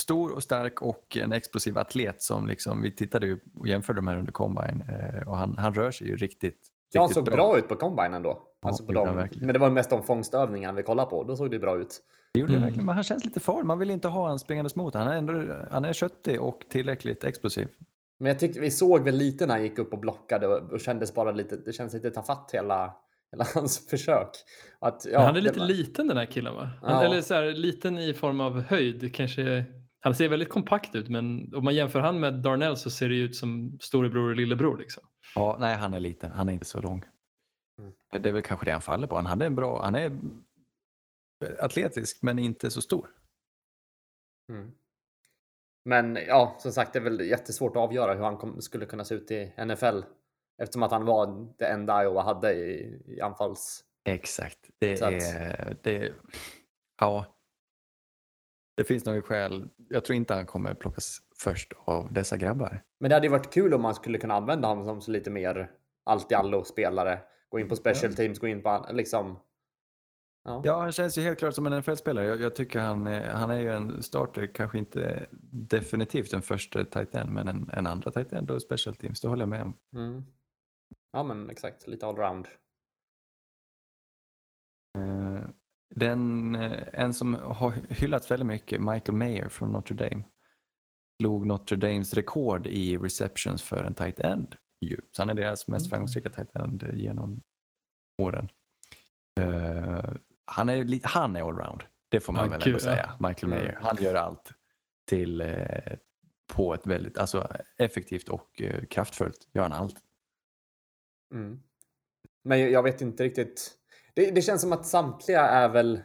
[0.00, 4.08] stor och stark och en explosiv atlet som liksom, vi tittade ju och jämförde de
[4.08, 6.58] här under combine eh, och han, han rör sig ju riktigt,
[6.92, 8.42] Ja, han riktigt såg bra ut på combine ändå.
[8.62, 9.16] Alltså på det dem.
[9.16, 9.46] verkligen.
[9.46, 11.24] Men det var mest de fångstövningarna vi kollade på.
[11.24, 12.00] Då såg det bra ut.
[12.34, 12.66] Det gjorde det Mm.
[12.66, 13.66] verkligen, men han känns lite farlig.
[13.66, 14.94] Man vill inte ha han springandes mot.
[14.94, 17.68] Han är, ändå, han är köttig och tillräckligt explosiv.
[18.20, 20.80] Men jag tyckte vi såg väl lite när han gick upp och blockade och, och
[20.80, 22.94] kändes bara lite, det känns lite tafatt hela,
[23.32, 24.28] hela hans försök.
[24.78, 26.70] Att, ja, han är det lite var- liten den här killen va?
[26.82, 27.04] Han, Ja.
[27.04, 29.14] Eller så här, liten i form av höjd.
[29.14, 29.64] Kanske,
[30.04, 33.14] han ser väldigt kompakt ut men om man jämför han med Darnell så ser det
[33.14, 34.78] ut som storebror och lillebror.
[34.78, 35.02] Liksom.
[35.34, 36.32] Ja, nej, han är liten.
[36.32, 37.04] Han är inte så lång.
[37.78, 37.92] Mm.
[38.22, 39.16] Det är väl kanske det han faller på.
[39.16, 40.18] Han hade en bra, han är
[41.58, 43.08] atletisk men inte så stor.
[44.48, 44.72] Mm.
[45.84, 49.04] Men ja, som sagt, det är väl jättesvårt att avgöra hur han kom, skulle kunna
[49.04, 50.00] se ut i NFL.
[50.62, 53.84] Eftersom att han var det enda Iowa hade i, i anfalls...
[54.04, 54.58] Exakt.
[54.78, 56.12] Det Så att- är, det,
[57.00, 57.26] ja.
[58.74, 59.68] Det finns några skäl.
[59.88, 62.82] Jag tror inte han kommer plockas först av dessa grabbar.
[63.00, 65.70] Men det hade ju varit kul om man skulle kunna använda honom som lite mer
[66.04, 67.18] allt i allo spelare.
[67.48, 69.38] Gå in på special teams, gå in på liksom...
[70.44, 70.62] Ja.
[70.64, 72.26] Ja, han känns ju helt klart som en NFL-spelare.
[72.26, 77.14] Jag, jag tycker han, han är ju en starter, kanske inte definitivt en första tight
[77.14, 79.20] end, men en, en andra tight end och special teams.
[79.20, 79.74] Det håller jag med om.
[79.96, 80.24] Mm.
[81.12, 81.86] Ja, men exakt.
[81.86, 82.48] Lite allround.
[85.94, 90.24] Den, eh, en som har hyllats väldigt mycket, Michael Mayer från Notre Dame,
[91.20, 94.56] slog Notre Dames rekord i receptions för en tight end.
[95.12, 95.90] Så han är deras mest Mm.
[95.90, 97.42] framgångsrika tight end genom
[98.22, 98.48] åren.
[99.40, 100.12] Eh,
[100.44, 103.16] han, är, han är allround, det får man väl ändå säga.
[103.20, 103.64] Michael Mm.
[103.64, 104.52] Mayer, han gör allt
[105.08, 105.92] till, eh,
[106.54, 109.48] på ett väldigt alltså, effektivt och kraftfullt.
[109.54, 109.96] Gör han allt.
[111.34, 111.62] Mm.
[112.44, 113.78] Men jag vet inte riktigt.
[114.14, 116.02] Det, det känns som att samtliga är väl.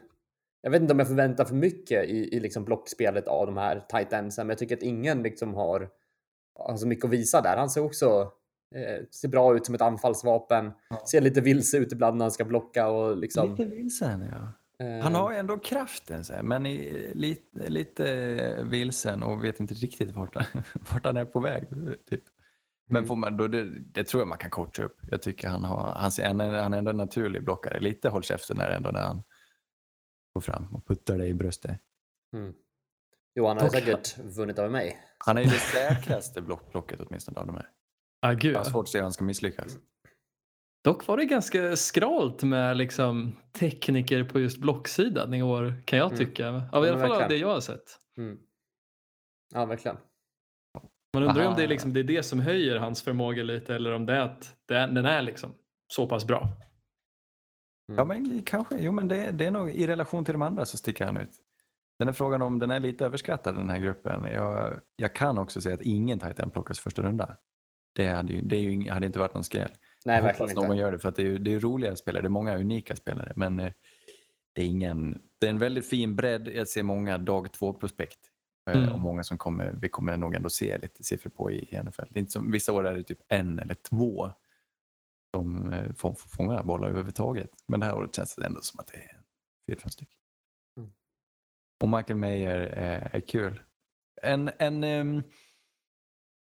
[0.61, 3.85] Jag vet inte om jag förväntar för mycket i, i liksom blockspelet av de här
[3.89, 5.89] tight endsen, men jag tycker att ingen liksom har,
[6.59, 7.57] har så mycket att visa där.
[7.57, 8.31] Han ser också
[8.75, 10.71] Eh, ser bra ut som ett anfallsvapen.
[10.89, 11.03] Ja.
[11.11, 13.49] Ser lite vilse ut ibland när han ska blocka och liksom.
[13.49, 14.85] Lite vilsen, ja.
[14.85, 19.59] eh, Han har ju ändå kraften, så här, men är lite, lite vilsen och vet
[19.59, 20.45] inte riktigt vart han,
[20.93, 21.67] vart han är på väg.
[22.09, 22.23] Typ.
[22.89, 23.07] Men Mm.
[23.07, 24.97] får man, då, det, det tror jag man kan coacha upp.
[25.11, 27.79] Jag tycker han, har, han, han, är, han är ändå en naturlig blockare.
[27.79, 29.23] Lite håll käften där ändå när han
[30.33, 31.79] går fram och puttar dig i bröstet.
[32.33, 32.53] Mm.
[33.35, 34.97] Johan har Och- säkert vunnit över mig.
[35.17, 37.69] Han är ju det säkraste block, blocket åtminstone av de här.
[38.21, 38.53] Ah, gud.
[38.55, 39.77] Jag har svårt att se hur han ska misslyckas.
[40.83, 46.05] Dock var det ganska skralt med liksom, tekniker på just blocksidan i år kan jag
[46.13, 46.17] Mm.
[46.17, 46.47] tycka.
[46.49, 47.99] Av, I men alla fall av det jag har sett.
[48.17, 48.37] Mm.
[49.53, 49.97] Ja, verkligen.
[51.19, 51.57] Man undrar ju om Aha.
[51.57, 54.19] det är, liksom, det är det som höjer hans förmåga lite eller om det är
[54.19, 55.53] att den är liksom
[55.87, 56.49] så pass bra.
[57.95, 58.77] Ja, men kanske.
[58.79, 61.31] Jo, men det, det är nog i relation till de andra så sticker han ut.
[61.99, 64.23] Den är frågan om den är lite överskattad den här gruppen.
[64.23, 67.37] Jag, jag kan också säga att ingen tight end plockas första runda.
[67.95, 69.71] Det hade ju, det är ju, ing- hade inte varit någon skräll.
[70.05, 70.81] Nej, jag verkligen hoppas någon inte.
[70.81, 72.21] gör det för att det är, det är roliga spelare.
[72.21, 73.33] Det är många unika spelare.
[73.35, 73.71] Men eh,
[74.53, 75.21] det är ingen.
[75.39, 76.47] Det är en väldigt fin bredd.
[76.47, 78.19] Jag ser många dag två prospekt.
[78.67, 78.93] Eh, Mm.
[78.93, 82.03] Och många som kommer, vi kommer nog ändå se lite siffror på i i NFL.
[82.09, 84.31] Det är inte som, vissa år är det typ en eller två
[85.35, 87.49] som eh, får, får fånga bollar överhuvudtaget.
[87.67, 89.21] Men det här året känns det ändå som att det är
[89.67, 90.17] fyra, fem stycken.
[90.77, 90.91] Mm.
[91.83, 93.61] Och Michael Mayer är, är kul.
[94.21, 95.23] En, en ehm,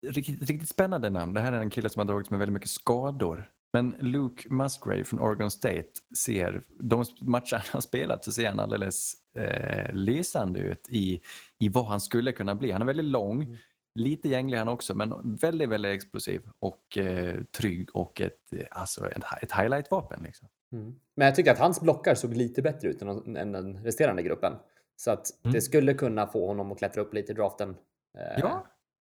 [0.07, 1.35] riktigt, riktigt spännande namn.
[1.35, 3.51] Det här är en kille som har dragits med väldigt mycket skador.
[3.73, 8.61] Men Luke Musgrave från Oregon State ser, de matcher han har spelat så ser han
[8.61, 11.21] alldeles eh, lysande ut i,
[11.59, 12.71] i vad han skulle kunna bli.
[12.71, 13.57] Han är väldigt lång, Mm.
[13.95, 19.11] lite gänglig han också, men väldigt, väldigt explosiv och eh, trygg och ett, eh, alltså
[19.11, 20.23] ett, ett highlight-vapen.
[20.23, 20.49] Liksom.
[20.73, 20.95] Mm.
[21.17, 24.53] Men jag tycker att hans blockar såg lite bättre ut än, än den resterande gruppen.
[24.97, 25.53] Så att Mm.
[25.53, 27.71] det skulle kunna få honom att klättra upp lite i draften.
[28.19, 28.67] Eh, Ja,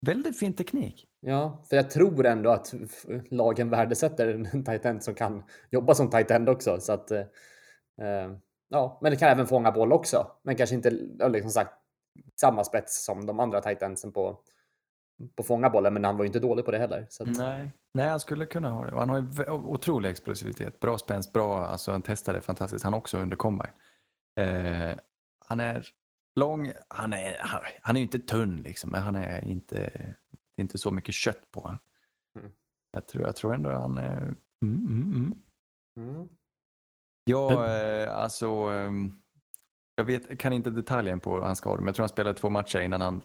[0.05, 1.08] väldigt fin teknik.
[1.19, 2.73] Ja, för jag tror ändå att
[3.29, 6.77] lagen värdesätter en tight end som kan jobba som tight end också.
[6.79, 7.25] Så att, eh,
[8.69, 10.27] ja, men det kan även fånga boll också.
[10.43, 10.89] Men kanske inte
[11.29, 11.73] liksom sagt,
[12.41, 14.39] samma spets som de andra tight endsen på,
[15.36, 15.93] på fånga bollen.
[15.93, 17.08] Men han var ju inte dålig på det heller.
[17.19, 17.71] Att, Nej.
[17.93, 18.95] Nej, han skulle kunna ha det.
[18.95, 20.79] Han har ju otrolig explosivitet.
[20.79, 22.84] Bra spänst, bra, alltså han testade fantastiskt.
[22.84, 23.71] Han också under combine.
[24.39, 24.97] Eh,
[25.45, 25.88] han är
[26.36, 30.62] lång, han är, han, han är inte tunn liksom, men han är inte, det är
[30.62, 31.79] inte så mycket kött på honom.
[32.39, 32.51] Mm.
[32.91, 35.34] Jag, tror, jag tror ändå han är, mm, mm, mm.
[35.97, 36.29] mm.
[37.29, 39.11] Ja, eh, alltså, ehm,
[39.95, 42.79] jag vet, kan inte detaljen på hans skador, men jag tror han spelade två matcher
[42.79, 43.21] innan han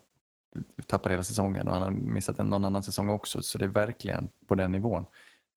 [0.86, 3.68] tappade hela säsongen och han har missat en, någon annan säsong också, så det är
[3.68, 5.06] verkligen på den nivån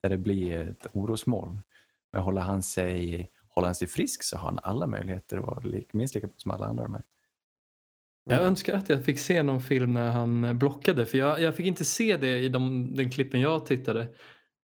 [0.01, 1.61] där det blir ett orosmoln.
[2.11, 5.81] Men håller han sig, håller han sig frisk så har han alla möjligheter att vara
[5.91, 7.03] minst lika bra som alla andra här.
[8.29, 11.55] Jag önskar att jag fick se någon film när han eh, blockade för jag, jag
[11.55, 14.07] fick inte se det i de, den klippen jag tittade.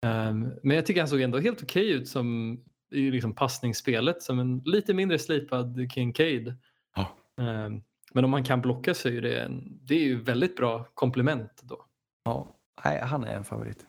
[0.05, 2.57] Ehm, men jag tycker han såg ändå helt okej ut som
[2.91, 6.55] i liksom passningsspelet som en lite mindre slipad Kincaid.
[6.95, 7.17] Ja.
[7.43, 7.81] Ehm,
[8.13, 10.83] men om han kan blocka så är ju det, en, det är ju väldigt bra
[10.93, 11.85] komplement då.
[12.23, 12.47] Ja,
[12.85, 13.85] nej, han är en favorit.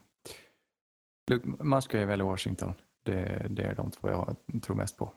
[1.31, 5.13] Luke Musgrave eller Washington, det, det är de två jag tror mest på.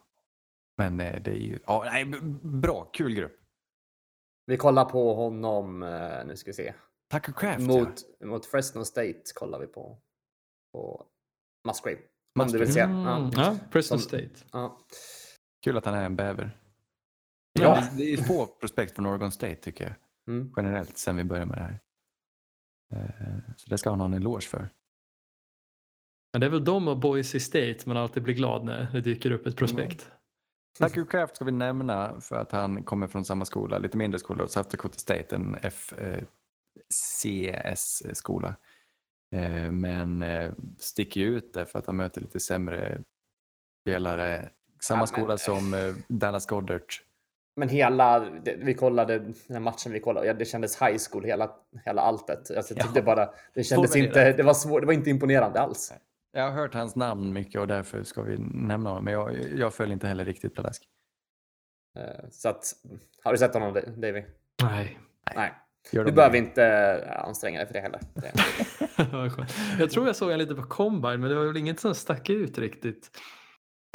[0.77, 2.05] Men eh, det är ju, ja, nej,
[2.41, 3.37] bra, kul grupp.
[4.45, 6.73] Vi kollar på honom, eh, nu ska vi se.
[7.11, 7.67] Tucker Craft, ja.
[7.67, 9.97] Mot, mot Fresno State kollar vi på,
[10.73, 11.05] på
[11.67, 11.99] Musgrave.
[12.35, 12.79] Du vill se.
[12.79, 13.31] Mm, Ja.
[13.35, 14.29] ja, Preston Som- State.
[14.51, 14.77] Ja.
[15.63, 16.57] Kul att han är en bäver.
[17.53, 17.61] Ja.
[17.63, 17.87] Ja.
[17.97, 19.93] Det är få prospekt från Oregon State tycker jag.
[20.35, 20.53] Mm.
[20.57, 21.79] Generellt sen vi började med det här.
[22.93, 24.69] Eh, Så det ska han ha en eloge för.
[26.33, 29.31] Men det är väl de och Boise State man alltid blir glad när det dyker
[29.31, 30.11] upp ett prospekt.
[30.77, 34.47] Tucker Craft ska vi nämna för att han kommer från samma skola, lite mindre skola,
[34.47, 35.55] South Dakota State, en
[37.31, 38.55] FCS-skola.
[39.71, 43.01] Men eh, sticker ut därför att han möter lite sämre
[43.81, 44.49] spelare.
[44.81, 46.81] Samma Ja, men- skola som eh, Dallas Goddard.
[47.55, 51.23] Men hela, det, vi kollade den här matchen vi kollade, ja, det kändes high school
[51.23, 52.51] hela, hela alltet.
[52.57, 52.83] Alltså, jag Ja.
[52.83, 55.93] tyckte bara, det kändes inte, det var svårt, det var inte imponerande alls.
[56.31, 59.73] Jag har hört hans namn mycket och därför ska vi nämna honom, men jag, jag
[59.73, 60.83] följer inte heller riktigt pladask.
[61.99, 62.63] Eh, Så att,
[63.23, 64.23] har du sett honom Davy?
[64.63, 64.99] Nej.
[65.35, 65.51] Nej,
[65.91, 67.99] Gör du behöver inte eh, anstränga dig för det heller.
[69.79, 72.29] Jag tror jag såg en lite på combine men det var väl inget som stack
[72.29, 73.09] ut riktigt.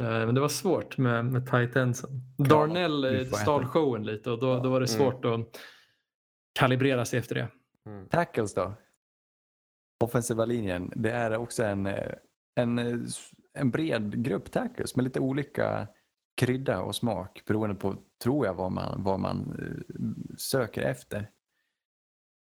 [0.03, 2.09] Eh, Men det var svårt med, med tight endsen.
[2.37, 4.99] Darnell eh, stal showen lite och då, då var det Mm.
[5.11, 5.59] svårt att
[6.59, 7.47] kalibrera sig efter det.
[7.85, 8.07] mm.
[8.09, 8.73] Tackles då?
[10.03, 11.85] Offensiva linjen, det är också en,
[12.59, 13.05] en,
[13.53, 15.87] en bred grupp tackles med lite olika
[16.41, 19.59] krydda och smak beroende på, tror jag, vad man, vad man
[20.37, 21.29] söker efter.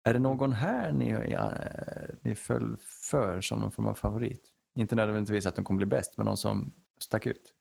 [0.03, 1.47] Är det någon här ni eh,
[2.21, 2.77] ni föll
[3.11, 4.49] för som någon form av favorit?
[4.75, 7.53] Inte nödvändigtvis att de kommer bli bäst, men någon som stack ut.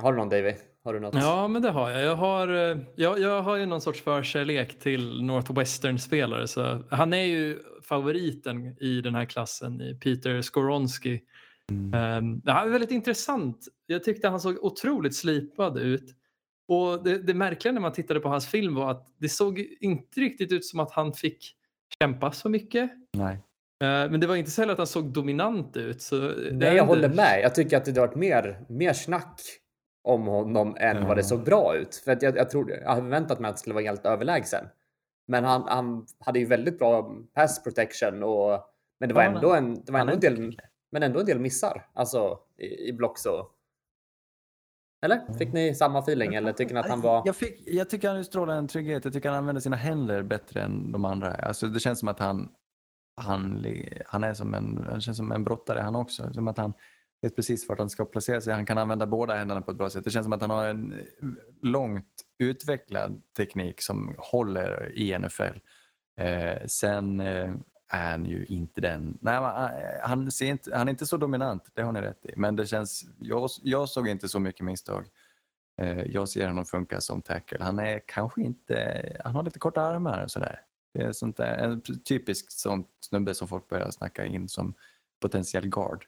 [0.00, 0.54] Har du någon Davy?
[0.84, 1.14] Har du något?
[1.14, 2.02] Ja, men det har jag.
[2.02, 6.48] Jag har, eh, jag, jag har ju någon sorts förkärlek till Northwestern-spelare.
[6.48, 11.20] Så han är ju favoriten i den här klassen, i Peter Skoronski.
[11.70, 12.18] Mm.
[12.18, 13.68] Um, det här är väldigt intressant.
[13.86, 16.16] Jag tyckte han såg otroligt slipad ut.
[16.72, 20.20] Och det, det märkliga när man tittade på hans film var att det såg inte
[20.20, 21.56] riktigt ut som att han fick
[22.02, 22.90] kämpa så mycket.
[23.12, 23.34] Nej.
[23.82, 26.02] Eh, men det var inte så heller att han såg dominant ut.
[26.02, 27.40] Så det Nej, jag inte- håller med.
[27.42, 29.40] Jag tycker att det har varit mer, mer snack
[30.04, 31.06] om honom än Ja.
[31.08, 31.94] vad det såg bra ut.
[32.04, 34.64] För att jag, jag, trodde, jag hade förväntat mig att han skulle vara helt överlägsen.
[35.28, 38.60] Men han, han hade ju väldigt bra pass protection och
[39.00, 40.62] men det var ändå en, det var ändå del, kille.
[40.92, 41.86] men ändå en del missar.
[41.94, 43.46] Alltså i, i block så.
[45.02, 45.38] Eller?
[45.38, 47.22] Fick ni samma feeling eller tycker ni att han var?
[47.26, 49.04] Jag, fick, jag tycker han utstrålar en trygghet.
[49.04, 51.34] Jag tycker han använder sina händer bättre än de andra.
[51.34, 52.48] Alltså, det känns som att han,
[53.20, 53.66] han,
[54.06, 56.32] han är som en, han känns som en brottare han också.
[56.32, 56.72] Som att han
[57.22, 58.54] vet precis vart han ska placera sig.
[58.54, 60.04] Han kan använda båda händerna på ett bra sätt.
[60.04, 60.94] Det känns som att han har en
[61.62, 62.06] långt
[62.38, 65.58] utvecklad teknik som håller i NFL.
[66.20, 67.54] Eh, sen eh,
[67.92, 69.18] är ju inte den...
[69.20, 72.32] Nej, eh, han, ser inte, han är inte så dominant, det har ni rätt i.
[72.36, 75.06] Men det känns, jag, jag såg inte så mycket misstag.
[75.80, 77.58] Eh, Jag ser honom funka som tackle.
[77.60, 80.60] Han är kanske inte, han har lite korta armar och sådär.
[80.94, 84.74] Det är sånt där, en typisk sån snubbe som folk börjar snacka in som
[85.20, 86.06] potentiell guard.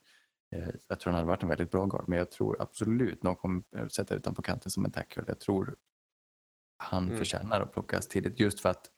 [0.55, 3.37] Eh, Jag tror han hade varit en väldigt bra guard men jag tror absolut någon
[3.37, 5.25] kommer sätta ut honom på kanten som en tackle.
[5.27, 5.77] Jag tror
[6.77, 7.18] han Mm.
[7.18, 8.90] förtjänar att plockas tidigt just för att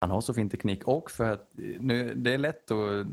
[0.00, 3.06] han har så fin teknik och för att nu, det är lätt att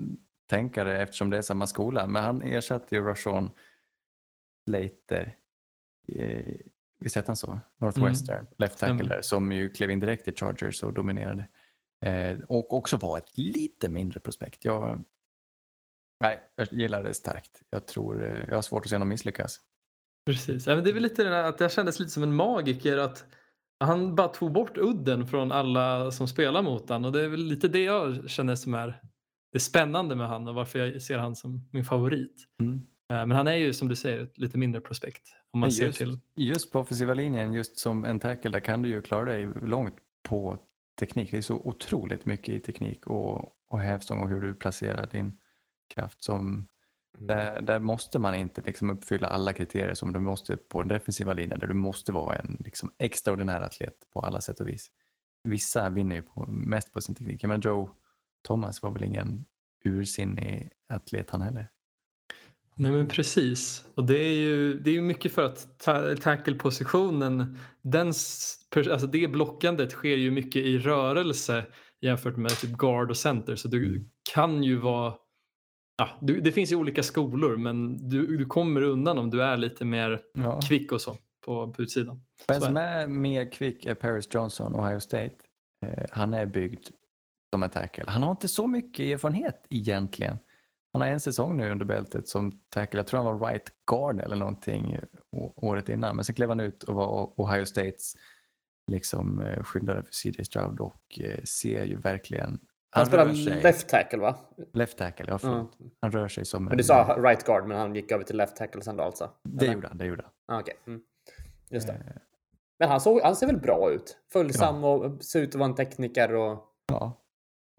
[0.49, 3.49] tänka det eftersom det är samma skola men han ersatte ju Rashon
[4.65, 5.35] Slater
[6.07, 6.55] eh,
[6.99, 7.59] visst hette han så?
[7.77, 11.47] Northwestern, left tackle där, som ju klev in direkt i Chargers och dominerade.
[12.05, 14.65] Eh, och också var ett lite mindre prospekt.
[14.65, 15.03] Jag,
[16.19, 17.61] nej, jag gillar det starkt.
[17.69, 19.59] Jag tror, eh, jag har svårt att se honom misslyckas.
[20.25, 20.65] Precis.
[20.65, 22.97] Det är väl lite det där att jag kändes lite som en magiker.
[22.97, 23.25] att
[23.79, 27.39] Han bara tog bort udden från alla som spelar mot han och det är väl
[27.43, 29.01] lite det jag känner som är
[29.53, 32.47] det spännande med han och varför jag ser han som min favorit.
[32.61, 32.73] Mm.
[33.13, 35.71] Eh, Men han är ju som du säger ett lite mindre prospekt om man Men
[35.71, 36.19] ser just, till.
[36.35, 39.95] just på offensiva linjen, just som en tackle, där kan du ju klara dig långt
[40.23, 40.57] på
[40.99, 41.31] teknik.
[41.31, 45.37] Det är så otroligt mycket i teknik och, och hävstång och hur du placerar din
[45.93, 46.23] kraft.
[46.23, 46.67] Som,
[47.19, 51.33] där, där måste man inte liksom uppfylla alla kriterier som du måste på den defensiva
[51.33, 54.87] linjen där du måste vara en liksom extraordinär atlet på alla sätt och vis.
[55.43, 57.43] Vissa vinner ju på, mest på sin teknik.
[57.43, 57.89] Men Joe
[58.47, 59.45] Thomas var väl ingen
[59.85, 61.69] ursinnig atlet han heller.
[62.75, 63.85] Nej men precis.
[63.95, 67.57] Och det är ju det är mycket för att ta- tackle-positionen,
[68.75, 71.65] alltså det blockandet sker ju mycket i rörelse
[72.01, 73.55] jämfört med typ guard och center.
[73.55, 75.13] Så du kan ju vara,
[75.97, 79.57] ja, du, det finns ju olika skolor men du, du kommer undan om du är
[79.57, 80.59] lite mer Ja.
[80.67, 82.21] kvick och så på, på utsidan.
[82.47, 85.35] Den som är mer kvick är Paris Johnson, Ohio State.
[85.85, 86.87] Eh, han är byggd
[87.53, 88.03] som en tackle.
[88.07, 90.37] Han har inte så mycket erfarenhet egentligen.
[90.93, 92.99] Han har en säsong nu under bältet som tackle.
[92.99, 94.97] Jag tror han var right guard eller någonting
[95.55, 96.15] året innan.
[96.15, 98.13] Men sen klev han ut och var Ohio States
[98.91, 102.59] liksom eh, skyddare för CJ Stroud och eh, ser ju verkligen...
[102.97, 104.35] Han rör spelar sig- left tackle va?
[104.73, 105.77] left tackle, ja, förlåt.
[106.01, 106.77] Han rör sig som Men en...
[106.77, 109.29] du sa right guard men han gick över till left tackle sen då alltså?
[109.43, 109.73] Det Eller?
[109.75, 110.55] gjorde han, det gjorde han.
[110.57, 110.75] Ah, Okej.
[110.87, 111.01] Mm.
[111.69, 111.93] Just det.
[111.93, 111.99] Eh,
[112.79, 114.17] Men han, såg, han ser väl bra ut?
[114.33, 116.63] Följsam och ser ut att vara en tekniker och...
[116.87, 117.23] Ja,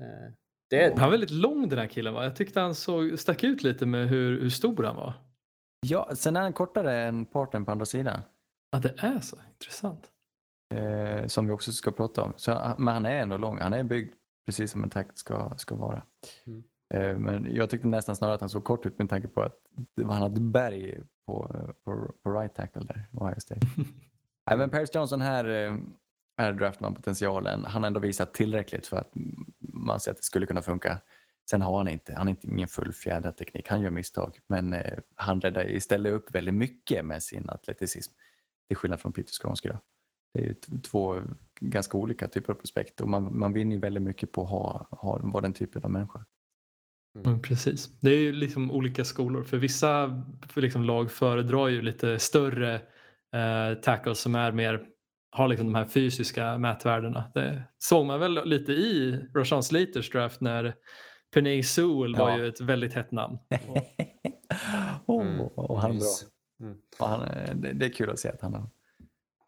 [0.03, 0.33] Eh,
[0.71, 2.25] det, Han är väldigt lång den här killen va?
[2.25, 5.13] Jag tyckte han såg, stack ut lite med hur, hur stor han var.
[5.87, 8.21] ja, sen är han kortare än parten på andra sidan.
[8.73, 10.09] Ja det är så intressant.
[10.75, 12.33] eh, som vi också ska prata om.
[12.37, 13.59] Så, han- men han är ändå lång.
[13.59, 14.13] Han är byggd
[14.49, 16.03] precis som en takt ska, ska vara.
[16.47, 16.63] Mm.
[16.95, 19.57] Eh, men jag tyckte nästan snarare att han såg kort ut med tanke på att
[19.97, 23.67] han hade berg på, på, på right tackle där, Ohio State.
[24.57, 25.77] Men Paris Johnson här eh,
[26.37, 27.65] är draftman potentialen.
[27.65, 29.11] Han har ändå visat tillräckligt för att
[29.59, 31.01] man ser att det skulle kunna funka.
[31.51, 33.69] Sen har han inte, han har inte ingen fullfjädrad teknik.
[33.69, 38.13] Han gör misstag, men eh, han räddar istället upp väldigt mycket med sin atleticism.
[38.69, 39.79] Till skillnad från Peter Skånske då.
[40.39, 41.21] Det är ju två
[41.61, 44.89] ganska olika typer av prospekt och man, man vinner ju väldigt mycket på att ha,
[44.91, 46.25] ha, vara den typen av människa.
[47.25, 48.01] Mm, precis.
[48.01, 49.45] Det är ju liksom olika skolor.
[49.45, 52.75] För vissa för liksom lag föredrar ju lite större
[53.35, 54.87] eh, tackles som är mer
[55.31, 57.31] har liksom de här fysiska mätvärdena.
[57.35, 60.75] Det såg man väl lite i Rashan Slaters draft när
[61.35, 62.39] Penay Sewell var Ja.
[62.39, 63.39] ju ett väldigt hett namn.
[63.69, 63.79] Och,
[65.17, 66.07] oh, Mm, och han är bra.
[66.61, 66.79] Mm.
[66.99, 67.21] Och han,
[67.55, 68.71] det, det är kul att se att han har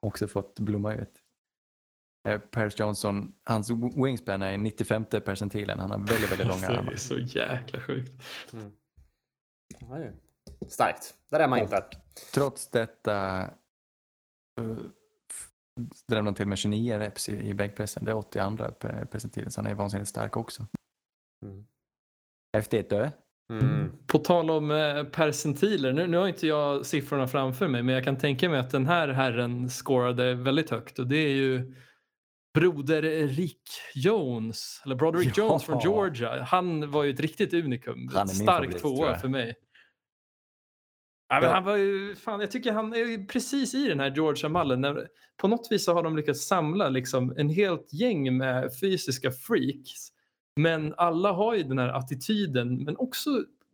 [0.01, 1.23] också fått blomma ut.
[2.29, 5.79] Eh, Paris Johnson, hans wingspan är 95 percentilen.
[5.79, 6.97] Han har väldigt, väldigt långa Alltså, det är armar.
[6.97, 8.13] så jäkla sjukt.
[9.79, 10.15] Ja, är
[10.69, 11.15] Starkt.
[11.29, 11.85] Där är man inte.
[12.33, 13.43] Trots detta
[14.61, 14.79] uh,
[16.09, 18.05] han till med 29 reps i, i bänkpressen.
[18.05, 20.67] Det är 82 per percentilen, så han är vansinnigt stark också.
[21.43, 21.67] Mm.
[22.53, 23.11] Häftigt du.
[23.51, 23.93] Mm.
[24.07, 28.05] På tal om eh, percentiler, nu, nu har inte jag siffrorna framför mig men jag
[28.05, 31.75] kan tänka mig att den här herren scorade väldigt högt och det är ju
[32.55, 33.63] broder Rick
[33.95, 35.45] Jones, eller Broderick Ja.
[35.45, 36.43] Jones från Georgia.
[36.43, 38.11] Han var ju ett riktigt unikum.
[38.15, 39.55] Han är Stark tvåa för mig.
[41.29, 45.07] Ja, men han var ju, fan, jag tycker han är precis i den här Georgia-mallen.
[45.37, 50.11] På något vis så har de lyckats samla liksom en helt gäng med fysiska freaks.
[50.63, 53.31] Men alla har ju den här attityden men också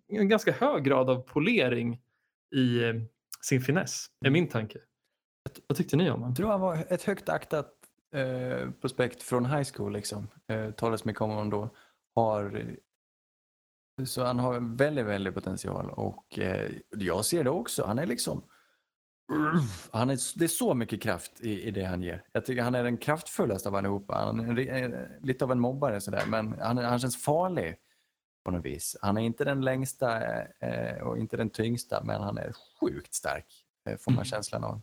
[0.09, 2.01] en ganska hög grad av polering
[2.55, 2.95] i eh,
[3.41, 4.79] sin finess, är min tanke.
[5.67, 6.29] Vad tyckte ni om honom?
[6.29, 7.73] Jag tror han var ett högt aktat
[8.15, 9.93] eh, prospekt från high school.
[9.93, 10.29] Liksom.
[10.47, 11.71] Eh, talades mycket om honom då.
[12.15, 12.77] Har,
[14.05, 17.85] så han har väldigt, väldigt potential och eh, jag ser det också.
[17.85, 18.43] Han är liksom
[19.91, 22.25] han är, det är så mycket kraft i, i det han ger.
[22.33, 24.15] Jag tycker han är den kraftfullaste av allihopa.
[24.15, 27.77] Han är eh, lite av en mobbare sådär, men han, han känns farlig
[28.45, 28.97] på något vis.
[29.03, 33.47] Han är inte den längsta eh, och inte den tyngsta, men han är sjukt stark,
[33.89, 34.83] eh, får man känslan av.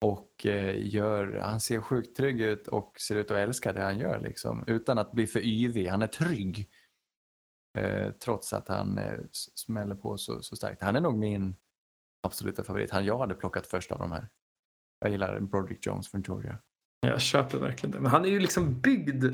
[0.00, 3.98] Och eh, gör, han ser sjukt trygg ut och ser ut att älska det han
[3.98, 5.86] gör liksom, utan att bli för yvig.
[5.86, 6.68] Han är trygg.
[7.78, 9.18] Eh, trots att han eh,
[9.54, 10.82] smäller på så, så starkt.
[10.82, 11.56] Han är nog min
[12.22, 12.90] absoluta favorit.
[12.90, 14.28] Han jag hade plockat först av de här.
[15.00, 16.58] Jag gillar Broderick Jones från Georgia.
[17.00, 18.00] Jag köper verkligen det.
[18.00, 19.24] Men han är ju liksom byggd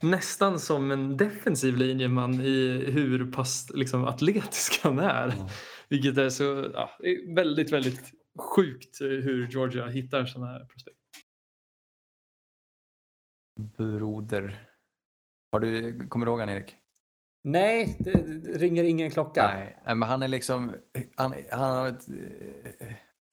[0.00, 5.34] nästan som en defensiv linjeman i hur pass liksom, atletisk han är.
[5.88, 6.90] Vilket är så ja,
[7.34, 10.98] väldigt, väldigt sjukt hur Georgia hittar sådana här prospekt.
[13.76, 14.68] Broder.
[15.52, 16.76] Har du, kommer du ihåg han Erik?
[17.44, 19.46] Nej, det, det ringer ingen klocka.
[19.46, 20.74] Nej, men han är liksom,
[21.16, 22.92] han, han, har ett, eh,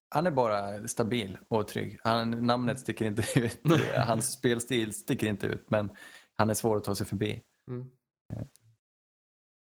[0.10, 2.00] han är bara stabil och trygg.
[2.04, 3.62] Han, namnet sticker inte ut,
[3.96, 5.90] hans spelstil sticker inte ut, men
[6.36, 7.44] han är svår att ta sig förbi.
[7.72, 7.90] Mm.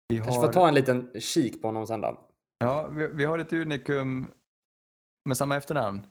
[0.07, 2.27] Vi Kanske har, får ta en liten kik på honom sen då.
[2.57, 4.31] ja, vi, vi har ett unikum
[5.25, 6.07] med samma efternamn.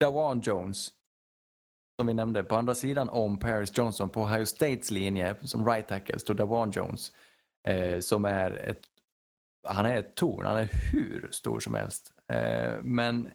[0.00, 0.88] Dawan Jones.
[2.00, 5.88] Som vi nämnde, på andra sidan om Paris Johnson på Ohio States linje som right
[5.88, 7.12] tackle står Dawan Jones.
[7.64, 8.82] Eh, som är ett,
[9.68, 12.12] han är ett torn, han är hur stor som helst.
[12.28, 13.30] Eh, men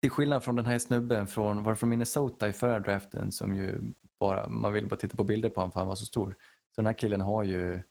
[0.00, 3.80] till skillnad från den här snubben från, var från Minnesota i förra draften som ju
[4.20, 6.36] bara, man vill bara titta på bilder på honom för han var så stor.
[6.74, 7.82] Så den här killen har ju,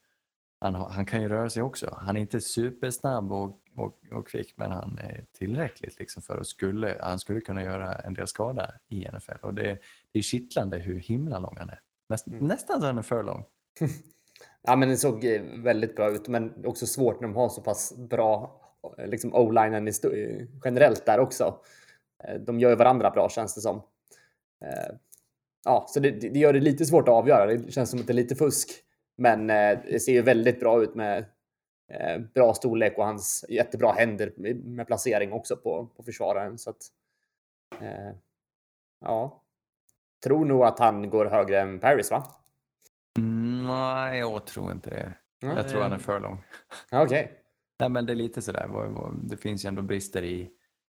[0.59, 1.97] han, han kan ju röra sig också.
[2.01, 6.47] Han är inte supersnabb och, och, och kvick men han är tillräckligt liksom för att
[6.47, 9.37] skulle, han skulle kunna göra en del skada i NFL.
[9.41, 9.79] Och det,
[10.11, 11.81] det är kittlande hur himla lång han är.
[12.09, 12.47] Näst, Mm.
[12.47, 13.45] Nästan så han är för lång.
[14.67, 17.61] Ja, men det såg eh, väldigt bra ut, men också svårt när de har så
[17.61, 18.61] pass bra
[18.97, 21.57] eh, liksom o-linen eh, generellt där också.
[22.39, 23.81] De gör ju varandra bra känns det som.
[25.65, 27.45] Ja, så det, det gör det lite svårt att avgöra.
[27.45, 28.69] Det känns som att det är lite fusk,
[29.17, 31.25] men det ser ju väldigt bra ut med
[32.33, 36.57] bra storlek och hans jättebra händer med placering också på, på försvararen.
[36.57, 36.87] Så att,
[39.01, 39.43] ja,
[40.23, 42.42] tror nog att han går högre än Paris, va?
[43.63, 45.13] Mm, nej, jag tror inte det.
[45.39, 46.43] Jag tror han är för lång.
[46.91, 47.39] Okej.
[47.79, 48.69] Nej, men det är lite sådär.
[49.23, 50.51] Det finns ju ändå brister i,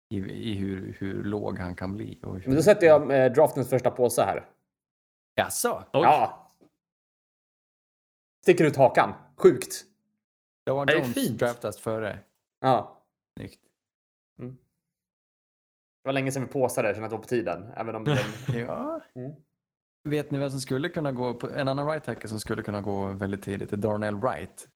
[0.09, 2.19] i, i hur, hur låg han kan bli.
[2.23, 2.47] Och hur...
[2.47, 4.49] Men då sätter jag eh, draftens första påse här.
[5.35, 5.83] Jaså?
[5.93, 6.01] Oj.
[6.03, 6.51] Ja.
[8.43, 9.13] Sticker ut hakan.
[9.35, 9.85] Sjukt.
[10.65, 11.39] Det är Jones fint.
[11.39, 12.19] draftas före.
[12.59, 13.03] Ja.
[13.37, 13.59] Snyggt.
[16.03, 17.71] Det var länge sedan vi påsade, jag känner att det var på tiden.
[17.75, 18.17] Även om den...
[18.53, 19.01] Ja.
[19.15, 19.31] Mm.
[20.03, 22.81] Vet ni vem som skulle kunna gå, på, en annan right tackle som skulle kunna
[22.81, 24.67] gå väldigt tidigt är Darnell Wright.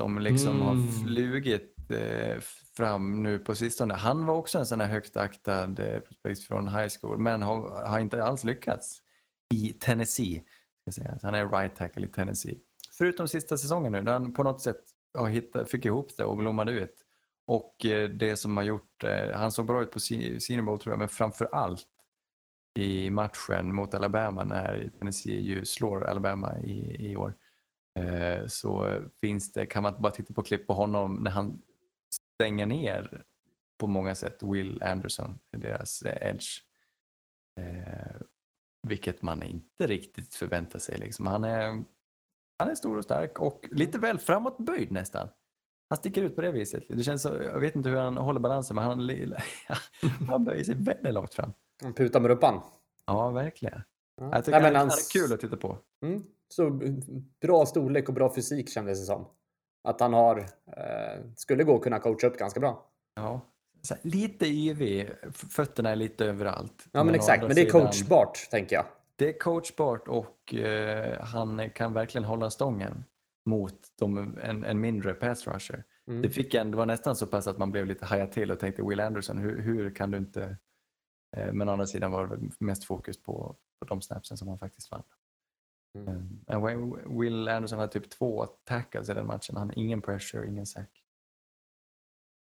[0.00, 0.62] Som liksom Mm.
[0.62, 2.40] har flugit eh,
[2.76, 3.94] fram nu på sistone.
[3.94, 6.00] Han var också en sån här högt aktad eh,
[6.48, 9.02] från high school men har, har inte alls lyckats
[9.54, 10.44] i Tennessee.
[11.22, 12.58] Han är right tackle i Tennessee.
[12.98, 14.80] Förutom sista säsongen nu där han på något sätt
[15.18, 16.94] har hittat, fick ihop det och blommade ut.
[17.46, 20.78] Och eh, det som har gjort, eh, han såg bra ut på Se- Senior Bowl
[20.78, 21.86] tror jag, men framför allt
[22.78, 27.34] i matchen mot Alabama när Tennessee ju slår Alabama i, i år.
[27.98, 31.62] Eh, så finns det, kan man bara titta på klipp på honom när han
[32.34, 33.24] stänger ner
[33.78, 36.62] på många sätt Will Anderson, deras edge.
[37.60, 38.20] Eh,
[38.88, 40.98] vilket man inte riktigt förväntar sig.
[40.98, 41.26] Liksom.
[41.26, 41.84] Han, är,
[42.58, 45.28] han är stor och stark och lite väl framåtböjd nästan.
[45.88, 46.84] Han sticker ut på det viset.
[46.88, 49.10] Det känns så, jag vet inte hur han håller balansen men han,
[50.28, 51.52] han böjer sig väldigt långt fram.
[51.82, 52.60] Han putar med rumpan.
[53.06, 53.82] Ja, verkligen.
[54.20, 54.30] Ja.
[54.32, 55.78] Jag tycker Nej, han, men han hans- är kul att titta på.
[56.02, 56.22] Mm.
[56.48, 56.86] Så b-
[57.40, 59.26] bra storlek och bra fysik kändes det som.
[59.84, 60.38] Att han har,
[60.76, 62.86] eh, skulle gå att kunna coacha upp ganska bra.
[63.14, 63.40] Ja.
[63.90, 66.86] Här, lite yvig, fötterna är lite överallt.
[66.92, 68.84] Ja men å exakt, men det är sidan- coachbart tänker jag.
[69.16, 73.04] Det är coachbart och eh, han kan verkligen hålla stången
[73.46, 75.84] mot de, en, en mindre pass rusher.
[76.08, 76.22] Mm.
[76.22, 78.58] Det, fick en, det var nästan så pass att man blev lite hajad till och
[78.58, 80.56] tänkte Will Anderson, hur, hur kan du inte...
[81.36, 84.58] Eh, men å andra sidan var det mest fokus på, på de snapsen som han
[84.58, 85.02] faktiskt vann.
[85.98, 86.40] Mm.
[86.48, 89.56] Eh, men Will- Anderson hade typ två tackles i den matchen.
[89.56, 91.04] Han ingen pressure, ingen sack.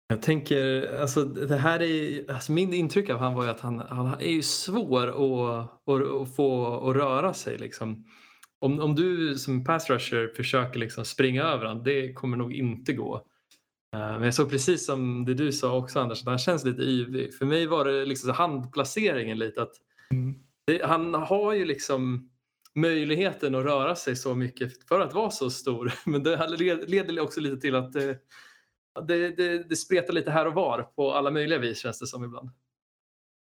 [0.09, 3.79] Jag tänker, alltså det här är, alltså min intryck av han var ju att han,
[3.79, 8.05] han är ju svår att, att, att få att röra sig liksom.
[8.59, 12.93] Om, om du som pass rusher försöker liksom springa över honom, det kommer nog inte
[12.93, 13.27] gå.
[13.95, 16.83] Eh, Men jag såg precis som det du sa också Anders, att han känns lite
[16.83, 17.35] yvig.
[17.35, 19.73] För mig var det liksom så handplaceringen lite att
[20.67, 22.31] det, han har ju liksom
[22.75, 25.93] möjligheten att röra sig så mycket för att vara så stor.
[26.11, 26.49] Men det
[26.87, 31.31] leder också lite till att det, det, det, spretar lite här och var på alla
[31.31, 32.51] möjliga vis känns det som ibland.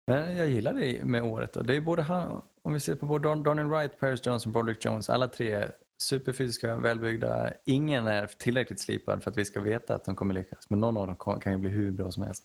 [0.07, 1.53] Men jag gillar det med året.
[1.53, 1.63] Då.
[1.63, 5.11] Det är både han, om vi ser på både Donald Wright, Paris Johnson, Broderick Jones,
[5.11, 5.69] alla tre
[6.03, 7.53] superfysiska, välbyggda.
[7.65, 10.71] Ingen är tillräckligt slipad för att vi ska veta att de kommer lyckas.
[10.71, 12.45] Men någon av dem kan ju bli hur bra som helst.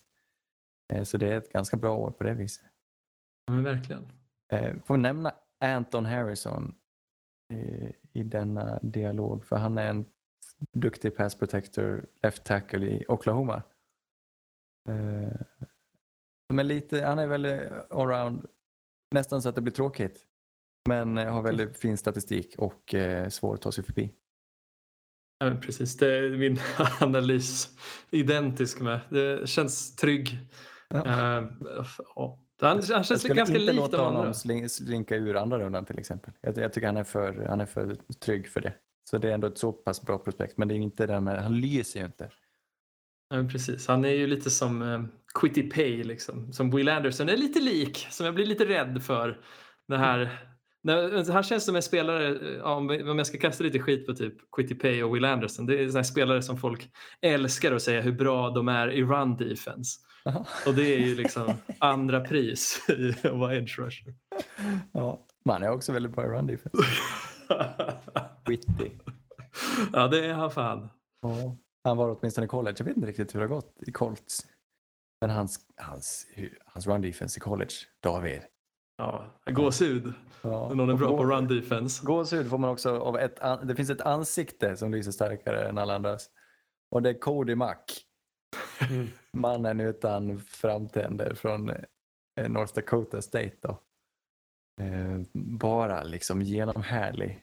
[0.92, 2.64] Eh, Så det är ett ganska bra år på det viset.
[3.46, 4.12] Ja, men verkligen.
[4.52, 6.74] Eh, Får vi nämna Anton Harrison
[7.52, 10.04] i, i denna dialog för han är en
[10.72, 13.62] duktig pass protector, left tackle i Oklahoma.
[14.88, 15.40] Eh,
[16.52, 18.46] Men lite, han är väldigt allround,
[19.14, 20.26] nästan så att det blir tråkigt.
[20.88, 24.12] Men eh, har väldigt fin statistik och eh, svår att ta sig förbi.
[25.38, 26.58] Ja, men precis, det är min
[27.00, 27.68] analys
[28.10, 29.00] identisk med.
[29.10, 30.38] Det känns trygg.
[30.88, 31.02] Ja.
[32.14, 32.38] Ja.
[32.60, 34.18] Han, han Jag känns skulle ganska inte lik låta de andra.
[34.18, 36.32] honom sling, slinka ur andra rundan till exempel.
[36.40, 38.74] Jag, jag tycker han är, för, han är för trygg för det.
[39.10, 40.58] Så det är ändå ett så pass bra prospekt.
[40.58, 42.30] Men det är inte det med, han lyser ju inte.
[43.28, 43.86] Ja, precis.
[43.88, 45.02] Han är ju lite som eh,
[45.34, 46.52] Quitty Pay, liksom.
[46.52, 49.40] som Will Anderson är lite lik, som jag blir lite rädd för.
[49.88, 50.49] Det här,
[50.82, 54.34] när, han känns som en spelare, eh, om, jag ska kasta lite skit på typ
[54.56, 58.12] Quitty Pay och Will Anderson, det är såna spelare som folk älskar att säga hur
[58.12, 60.00] bra de är i run defense.
[60.24, 60.46] Jaha.
[60.66, 64.14] Och det är ju liksom andra pris i att vara edge rusher.
[64.92, 65.26] Ja.
[65.44, 66.78] Man är också väldigt bra i run defense.
[68.46, 68.90] Witty.
[69.92, 70.88] ja, det är han fan.
[71.22, 71.56] Ja.
[71.84, 72.76] Han var åtminstone i college.
[72.78, 74.46] Jag vet inte riktigt hur det har gått i Colts.
[75.20, 76.26] Men hans, hans,
[76.64, 78.40] hans run defense i college, David.
[79.00, 80.68] Ja, gåshud Ja.
[80.68, 82.06] när någon är bra Och på gå- run defense.
[82.06, 85.94] Gåshud får man också av ett, det finns ett ansikte som lyser starkare än alla
[85.94, 86.30] andras.
[86.90, 88.06] Och det är Cody Mack.
[88.90, 89.06] Mm.
[89.32, 91.68] Mannen utan framtänder från
[92.36, 93.70] eh, North Dakota State då.
[94.80, 97.42] Eh, bara liksom genomhärlig.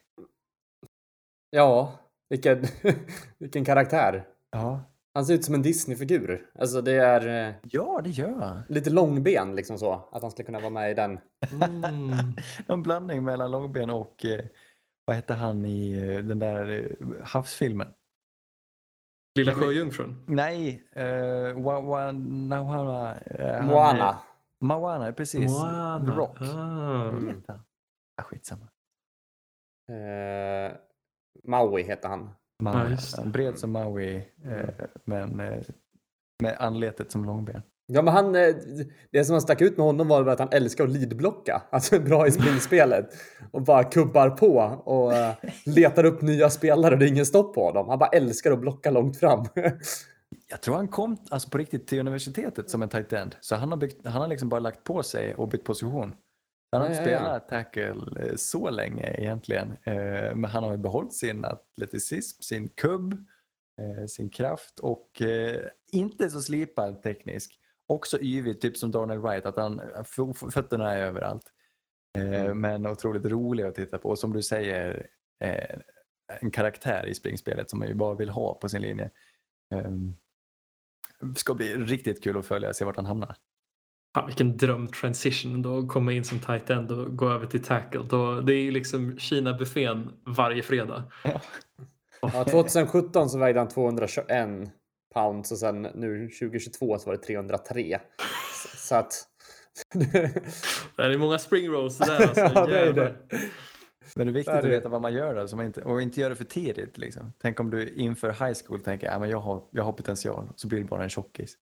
[1.49, 1.99] Ja,
[2.29, 2.63] vilken,
[3.37, 4.27] vilken karaktär.
[4.51, 4.81] Ja.
[5.17, 6.49] Han ser ut som en Disney-figur.
[6.59, 8.63] Alltså det är eh, ja, det gör han.
[8.69, 10.09] lite långben liksom så.
[10.11, 11.19] Att han skulle kunna vara med i den.
[11.51, 12.13] Mm.
[12.67, 14.45] En blandning mellan långben och eh,
[15.05, 17.87] vad hette han i eh, den där eh, havsfilmen?
[19.35, 20.23] Lilla sjöjungfrun.
[20.27, 24.17] Nej, uh, wa, wa, eh, han är- Moana.
[24.61, 25.51] Moana, precis.
[25.51, 26.05] Moana.
[26.05, 26.41] The Rock.
[26.41, 27.11] Ah.
[27.11, 27.61] Vad heter han?
[28.17, 28.67] Ah, skitsamma.
[29.89, 30.77] Eh,
[31.43, 32.29] Maui heter han.
[32.63, 32.97] Maui.
[33.17, 33.23] Ja.
[33.25, 35.63] Bred som Maui, eh, men eh,
[36.43, 37.61] med anletet som långben.
[37.85, 38.55] Ja, men han, eh,
[39.11, 41.61] det som stack ut med honom var att han älskar att leadblocka.
[41.69, 43.09] Alltså är bra i springspelet.
[43.51, 45.13] Och bara kubbar på och
[45.65, 47.89] letar upp nya spelare och det är ingen stopp på honom.
[47.89, 49.45] Han bara älskar att blocka långt fram.
[50.49, 53.35] Jag tror han kom alltså på riktigt till universitetet som en tight end.
[53.39, 56.15] Så han har, byggt, han har liksom bara lagt på sig och bytt position.
[56.71, 59.77] Han har inte spelat tackle eh, så länge egentligen.
[59.83, 63.13] Eh, Men han har ju behållit sin atleticism, sin kubb,
[63.81, 65.21] eh, sin kraft och
[65.91, 67.59] inte så slipad teknisk.
[67.87, 69.81] Också yvig, typ som Donald Wright, att han,
[70.53, 71.53] fötterna är överallt.
[72.17, 72.61] Mm.
[72.61, 74.09] Men otroligt rolig att titta på.
[74.09, 75.07] Och som du säger,
[76.41, 79.09] en karaktär i springspelet som man ju bara vill ha på sin linje.
[79.75, 80.15] Um,
[81.35, 83.35] ska bli riktigt kul att följa och se vart han hamnar.
[84.17, 88.01] Fan, vilken drömtransition då att komma in som tight end och gå över till tackle.
[88.09, 91.03] Då, det är ju liksom Kina-buffén varje fredag.
[92.21, 94.49] Ja, 2017 så vägde han 221
[95.13, 97.99] pounds och sen nu 2022 så var det 303.
[98.75, 99.13] Så, att...
[100.95, 102.41] Det är många spring rolls det där alltså.
[102.55, 103.15] ja, det är det.
[104.15, 105.81] Men det är viktigt Där att är- veta vad man gör då, så man inte,
[105.81, 106.97] och inte göra det för tidigt.
[106.97, 107.33] Liksom.
[107.41, 110.79] Tänk om du inför high school tänker att jag har, jag har potential, så blir
[110.79, 111.57] det bara en tjockis.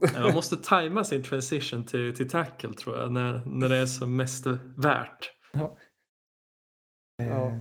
[0.00, 3.86] Ja, Man måste tajma sin transition till, till tackle tror jag, när, när det är
[3.86, 5.32] som mest värt.
[5.52, 5.76] Ja.
[7.16, 7.46] Ja.
[7.48, 7.58] Eh,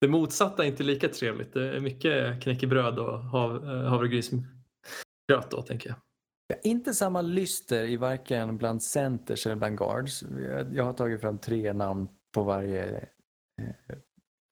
[0.00, 1.52] Det motsatta är inte lika trevligt.
[1.52, 5.98] Det är mycket knäckebröd och hav, eh, havregrynsgröt då, tänker jag.
[6.48, 10.24] Ja, inte samma lyster i varken bland centers eller bland guards.
[10.72, 12.96] Jag, har tagit fram tre namn på varje
[13.62, 13.96] eh,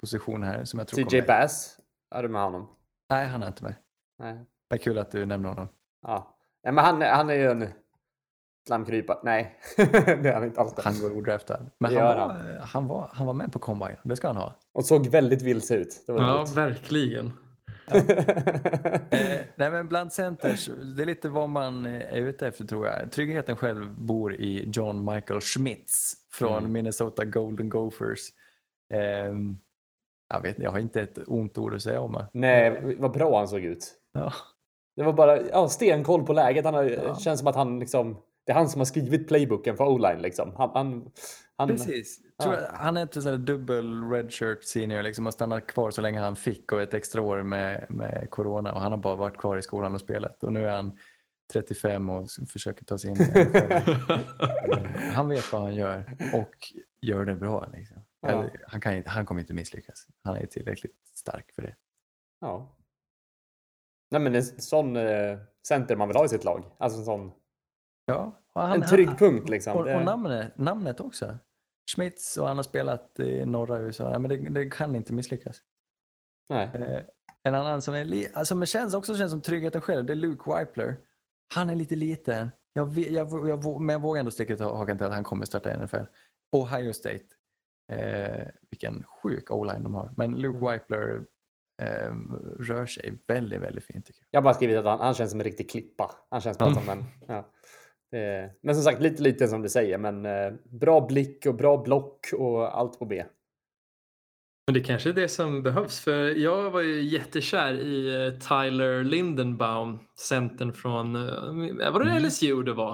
[0.01, 1.26] position här som jag tror TJ kommer.
[1.26, 1.78] Bass.
[2.14, 2.68] Är du med honom?
[3.11, 3.74] Nej, han är inte med.
[4.18, 4.45] Nej.
[4.68, 5.68] Vad kul att du nämner honom.
[6.03, 6.34] Ja.
[6.64, 7.68] Nej, men han, han är ju en
[8.66, 9.18] slamkrypare.
[9.22, 10.74] Nej, det är han inte alls.
[10.84, 11.60] Han går odraftad.
[11.78, 13.96] Men han var, eh, han, var, han var med på combine.
[14.04, 14.54] Det ska han ha.
[14.72, 16.04] Och såg väldigt vilse ut.
[16.06, 16.56] Det var Ja, roligt.
[16.56, 17.32] verkligen.
[19.10, 23.12] Eh, nej men bland centers, det är lite vad man är ute efter tror jag.
[23.12, 26.72] Tryggheten själv bor i John Michael Schmitz från Mm.
[26.72, 28.18] Minnesota Golden Gophers.
[28.94, 29.00] Eh,
[30.34, 32.26] jag vet jag har inte ett ont ord att säga om det.
[32.32, 33.94] Nej, vad bra han såg ut.
[34.12, 34.32] Ja.
[34.97, 36.64] Det var bara ja, stenkoll på läget.
[36.64, 37.16] Han har, Ja.
[37.16, 38.16] känns som att han liksom,
[38.47, 40.22] det är han som har skrivit playbooken för o-line.
[40.22, 40.53] Liksom.
[40.57, 41.11] Han, han,
[41.57, 42.20] han, Precis.
[42.36, 42.57] Ja.
[42.72, 46.36] han är inte så här dubbel redshirt senior liksom, och stannat kvar så länge han
[46.36, 49.62] fick och ett extra år med, med corona och han har bara varit kvar i
[49.62, 50.99] skolan och spelat och nu är han
[51.53, 53.16] 35 och försöker ta sig in.
[55.14, 56.55] han vet vad han gör och
[57.01, 57.68] gör det bra.
[57.72, 57.97] Liksom.
[58.20, 58.45] Ja.
[58.66, 60.07] Han, kan, han kommer inte misslyckas.
[60.24, 61.74] Han är tillräckligt stark för det.
[62.40, 62.76] ja.
[64.14, 65.38] Nej, men en sån eh,
[65.68, 66.64] center man vill ha i sitt lag.
[66.78, 67.32] Alltså en sån
[68.06, 69.76] Ja, han, en trygg han, punkt liksom.
[69.76, 71.38] Och, Det- och namnet, namnet också.
[71.96, 74.10] Schmitz och han har spelat i norra USA.
[74.12, 75.62] Ja, men det, det kan inte misslyckas.
[76.48, 76.70] Nej.
[76.74, 77.00] Eh,
[77.42, 80.50] en annan som, är alltså, men känns också känns som tryggheten själv, det är Luke
[80.50, 80.96] Weipler.
[81.54, 84.96] Han är lite liten, jag, vet- jag, jag, men jag vågar ändå sticka ut hakan
[84.98, 86.04] till att han kommer starta i NFL.
[86.52, 87.24] Ohio State.
[87.92, 90.10] Eh, vilken sjuk o-line de har.
[90.16, 91.24] Men Luke Weipler
[91.83, 92.14] eh,
[92.59, 94.29] rör sig väldigt, väldigt fint tycker jag.
[94.31, 96.11] Jag har bara skrivit att han, han känns som en riktig klippa.
[96.31, 97.05] Han känns bara som en...
[97.29, 97.51] Ja.
[98.11, 99.99] Det, men som sagt, lite lite som du säger.
[99.99, 103.25] Men eh, bra blick och bra block och allt på B.
[104.66, 106.01] Men det kanske är det som behövs.
[106.01, 112.22] För jag var ju jättekär i eh, Tyler Lindenbaum, centern från, eh, var det Mm.
[112.25, 112.93] LSU det var?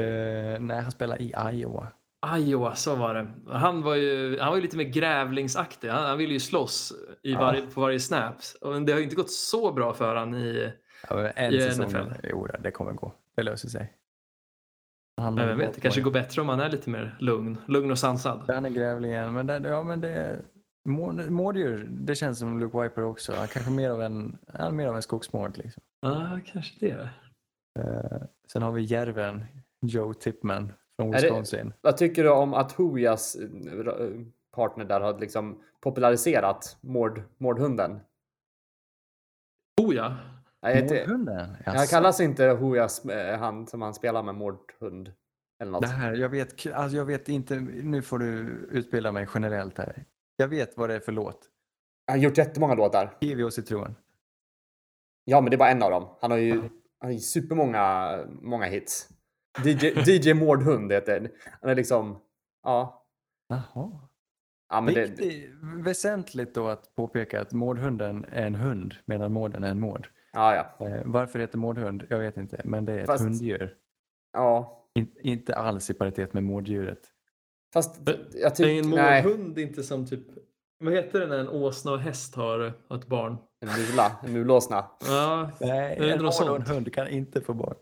[0.00, 1.92] Eh, nej, han spelar i Iowa.
[2.36, 3.28] Iowa, så var det.
[3.52, 5.88] Han var ju, han var ju lite mer grävlingsaktig.
[5.88, 6.92] Han, han ville ju slåss
[7.22, 7.38] i Ja.
[7.40, 8.34] varje, på varje snap.
[8.60, 10.72] Och det har ju inte gått så bra för han i...
[11.08, 12.26] Ja, men en I säsong, NFL.
[12.30, 13.14] jo, det kommer gå.
[13.36, 13.92] Det löser sig.
[15.20, 17.58] Han, Men vem vet, det kanske går bättre om han är lite mer lugn.
[17.68, 18.44] Lugn och sansad.
[18.48, 20.40] Han är grävlingen, men det, ja, men det,
[20.88, 23.32] mård- mårddjur, det känns som Luke Viper också.
[23.34, 25.56] Han kanske mer av en, han är mer av en skogsmård.
[25.58, 25.82] Liksom.
[26.00, 27.08] Ja, kanske det.
[27.78, 29.44] Eh, sen har vi järven,
[29.86, 31.72] Joe Tipman från Är det- Wisconsin.
[31.80, 34.10] Vad tycker du om att Hojas eh,
[34.54, 38.00] partner där har liksom populariserat mord, mordhunden?
[39.80, 40.16] Oh ja.
[40.62, 41.90] Nej, jag Jaså?
[41.90, 45.12] kallas inte Hojas eh, han som han spelar med mordhund.
[45.62, 45.80] Eller något.
[45.82, 48.26] Det här, jag vet, alltså jag vet inte, nu får du
[48.70, 50.04] utbilda mig generellt här.
[50.36, 51.48] Jag vet vad det är för låt.
[52.06, 53.16] Han har gjort jättemånga låtar.
[53.20, 53.94] Kiwi och citron.
[55.24, 56.08] Ja, men det var en av dem.
[56.20, 56.70] Han har ju, han
[57.00, 59.08] har ju supermånga många hits.
[59.64, 61.30] DJ, DJ Mordhund heter
[61.60, 62.18] Han är liksom...
[62.62, 63.06] Ja.
[63.48, 63.90] Jaha.
[64.70, 65.50] ja men det, Viktigt,
[65.84, 70.08] väsentligt då att påpeka att mårdhunden är en hund medan mården är en mård.
[70.32, 70.86] ja, ja.
[70.86, 72.06] Eh, varför det heter mårdhund?
[72.10, 73.74] Jag vet inte, men det är ett Fast- hunddjur.
[74.32, 74.76] ja.
[74.94, 77.00] In, inte alls i paritet med mårddjuret.
[77.72, 78.96] Fast jag Är en tycker...
[78.96, 79.22] Nej.
[79.24, 80.26] mårdhund inte som typ...
[80.84, 82.60] Vad heter det när en åsna och häst har
[82.94, 83.36] ett barn?
[83.60, 84.16] En mula.
[84.22, 84.84] En mulåsna.
[85.06, 87.74] Ja, Nej, Det en mård och en hund kan inte få barn.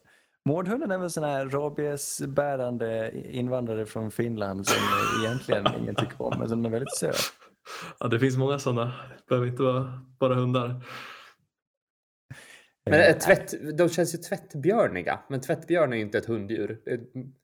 [0.44, 4.82] Mårdhunden är väl sån här rabiesbärande invandrare från Finland som
[5.24, 7.16] egentligen ingen tycker om, men som är väldigt söt.
[8.00, 8.84] ja, det finns många sådana.
[8.84, 10.84] Det behöver inte vara bara hundar.
[12.90, 15.20] Men Eh, ett tvätt, de känns ju tvättbjörniga.
[15.28, 16.80] Men tvättbjörn är ju inte ett hunddjur.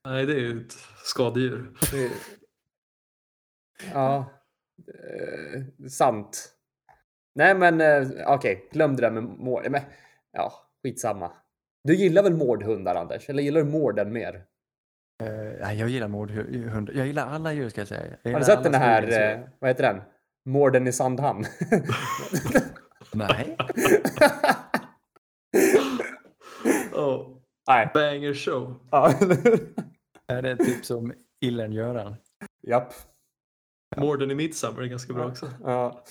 [0.05, 0.73] Nej, det är ju ett
[1.05, 1.71] skadedjur.
[3.93, 4.31] ja.
[4.89, 6.55] Eh, sant.
[7.35, 8.69] Nej, men eh, okej.
[8.73, 9.71] Glöm det där med.
[9.71, 9.81] Men,
[10.33, 11.33] ja, skitsamma.
[11.85, 13.29] Du gillar väl mårdhundar, Anders?
[13.29, 14.45] Eller gillar du mården mer?
[15.61, 16.91] nej, jag gillar mårdhund.
[16.95, 18.17] Jag gillar alla djur ska jag säga.
[18.23, 20.03] Jag Har du sett den här, eh, vad heter den?
[20.49, 21.45] Mården i Sandhamn.
[23.13, 23.57] Nej.
[26.93, 27.37] Oh,
[27.69, 27.91] Nej.
[27.95, 28.81] banger show.
[28.91, 29.15] Ja.
[30.27, 32.17] Är det typ som Illern-Göran?
[32.67, 32.93] Japp.
[33.97, 35.51] Morden i Midsummer är ganska bra också.
[35.65, 36.05] Ja.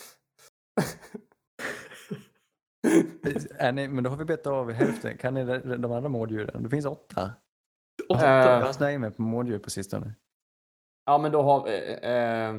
[3.57, 5.17] Är ni, men då har vi bett av hälften.
[5.17, 5.45] Kan ni
[5.77, 6.63] de andra mårddjuren?
[6.63, 7.34] Det finns åtta.
[8.09, 8.25] Åtta.
[8.27, 10.13] Eh, Jag har snöat in mig på mårddjur på sistone.
[11.05, 11.93] Ja, men då har vi...
[12.03, 12.53] Eh, eh,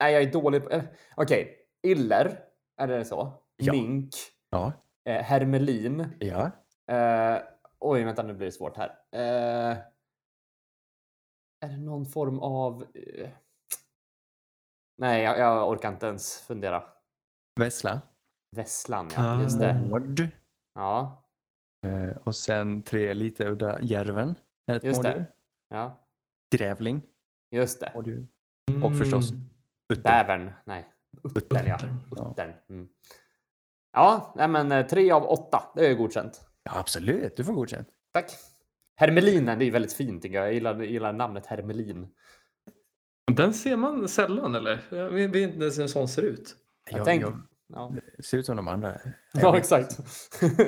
[0.00, 0.70] nej, jag är dålig på...
[0.70, 0.82] Eh,
[1.16, 1.58] Okej.
[1.82, 2.38] Iller.
[2.76, 3.32] Är det så?
[3.56, 3.72] Ja.
[3.72, 4.14] Mink.
[4.50, 4.72] Ja.
[5.04, 6.06] Eh, hermelin.
[6.18, 6.50] Ja.
[6.94, 7.42] Eh,
[7.78, 8.88] oj, vänta, nu blir det svårt här.
[9.12, 9.76] Eh,
[11.60, 12.82] är det någon form av...
[12.94, 13.30] Eh,
[14.98, 16.84] Nej, jag, jag orkar inte ens fundera.
[17.60, 18.00] Vessla.
[18.56, 19.42] Vesslan, ja.
[19.42, 19.74] Just det.
[19.90, 20.28] Mård.
[20.74, 21.18] Ja,
[21.86, 24.34] Eh, och sen tre lite udda Järven.
[24.66, 25.08] är Ett Just det.
[25.08, 25.26] mårddjur.
[25.68, 26.06] ja.
[26.56, 27.02] Grävling.
[27.50, 27.92] Just det.
[27.94, 28.26] mårddjur.
[28.82, 29.42] Och förstås Mm.
[29.92, 30.02] utter.
[30.02, 30.50] Bävern.
[30.64, 30.88] Nej,
[31.36, 31.78] uttern ja.
[32.16, 32.30] Ja.
[32.30, 32.52] Uttern.
[32.68, 32.88] Mm.
[33.92, 35.62] Ja, nej men eh, tre av åtta.
[35.74, 36.44] Det är ju godkänt.
[36.62, 37.88] Ja, absolut, du får godkänt.
[38.12, 38.30] Tack.
[38.96, 40.46] Hermelinen, det är väldigt fint tycker jag.
[40.46, 42.08] Jag gillar, gillar namnet Hermelin.
[43.32, 44.84] Den ser man sällan eller?
[44.90, 46.56] Jag vet inte ens hur en sån ser ut.
[46.90, 47.24] Jag Jag, tänk-
[47.66, 48.98] jag Ja, ser ut som de andra.
[49.32, 49.98] ja exakt.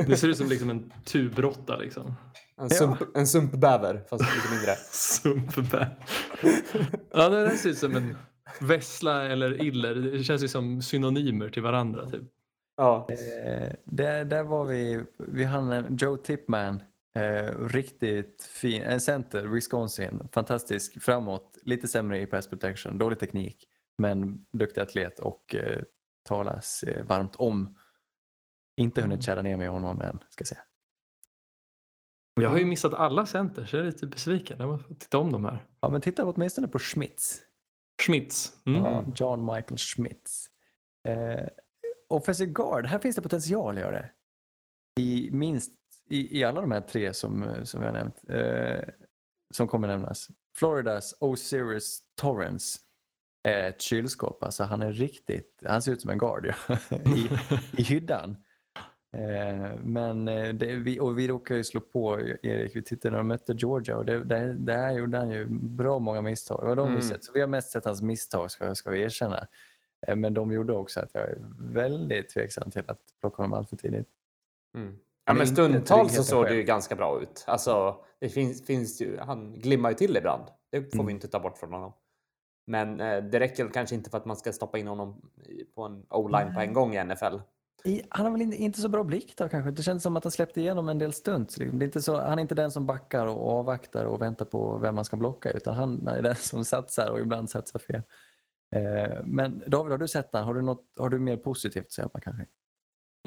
[0.07, 2.15] Det ser ut som liksom en tubrotta liksom.
[2.57, 4.75] En, sump, en sumpbäver, fast lite mindre.
[4.91, 5.97] Sumpbär.
[7.13, 8.17] ja, det där ser ut som en
[8.61, 9.95] vessla eller iller.
[9.95, 12.11] Det känns ju som synonymer till varandra.
[12.11, 12.23] Typ.
[12.77, 13.09] Ja.
[13.11, 16.83] Eh, där, där var vi, vi hade en Joe Tipman.
[17.17, 20.29] Eh, riktigt fin, en center, Wisconsin.
[20.33, 23.69] Fantastisk framåt, lite sämre i pass protection, dålig teknik.
[23.99, 25.83] Men duktig atlet och eh,
[26.25, 27.79] talas eh, varmt om.
[28.77, 30.65] Inte hunnit kära ner mig i honom än, ska jag säga.
[32.41, 34.57] Jag har ju missat alla center så jag är lite besviken.
[34.61, 35.67] Jag måste titta om de här.
[35.81, 37.43] Ja, men titta åtminstone på Schmitz.
[38.03, 38.53] Schmitz.
[38.67, 38.85] Mm.
[38.85, 40.47] Ja, John Michael Schmitz.
[41.09, 41.49] Eh,
[42.09, 44.11] offensive guard, här finns det potential gör det.
[45.03, 45.73] I minst
[46.11, 48.31] i, i alla de här tre som, eh, som har nämnt.
[48.31, 48.89] Eh,
[49.55, 50.29] som kommer nämnas.
[50.57, 52.79] Floridas Osiris Torrance.
[53.49, 56.77] Ett kylskåp, alltså han är riktigt, han ser ut som en guard ja.
[57.17, 57.29] I,
[57.77, 58.37] i hyddan.
[59.13, 63.19] Eh, men eh, det, vi, och vi råkade ju slå på Erik, vi tittade när
[63.19, 66.61] de mötte Georgia och det, det, där gjorde han ju bra många misstag.
[66.63, 67.03] Det var de vi Mm.
[67.09, 67.25] sett.
[67.25, 69.47] Så vi har mest sett hans misstag ska, ska vi erkänna.
[70.07, 73.69] Eh, Men de gjorde också att jag är väldigt tveksam till att plocka honom allt
[73.69, 74.09] för tidigt.
[74.77, 74.99] Mm.
[75.25, 77.45] Ja, Men stundtals så såg det ju ganska bra ut.
[77.47, 80.45] Alltså, det finns, finns ju, han glimmar ju till ibland.
[80.71, 81.07] Det får Mm.
[81.07, 81.93] vi inte ta bort från honom.
[82.67, 85.31] Men eh, det räcker kanske inte för att man ska stoppa in honom
[85.75, 87.37] på en o-line på en gång i NFL.
[87.85, 89.71] I, han har väl inte, inte så bra blick då kanske.
[89.71, 91.59] Det känns som att han släppte igenom en del stunts.
[91.59, 91.79] liksom.
[91.79, 94.79] Det är inte så, han är inte den som backar och avvaktar och väntar på
[94.79, 98.03] vem man ska blocka utan han är den som satsar och ibland satsar fel.
[98.77, 100.45] Eh, men David, har du sett den?
[100.45, 102.47] Har du, något, har du mer positivt att säga kanske?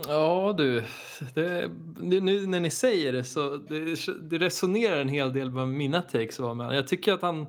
[0.08, 0.84] Ja du,
[1.36, 1.72] det,
[2.02, 6.40] nu när ni säger det så det, det resonerar en hel del vad mina takes
[6.40, 7.48] var med Jag tycker att han,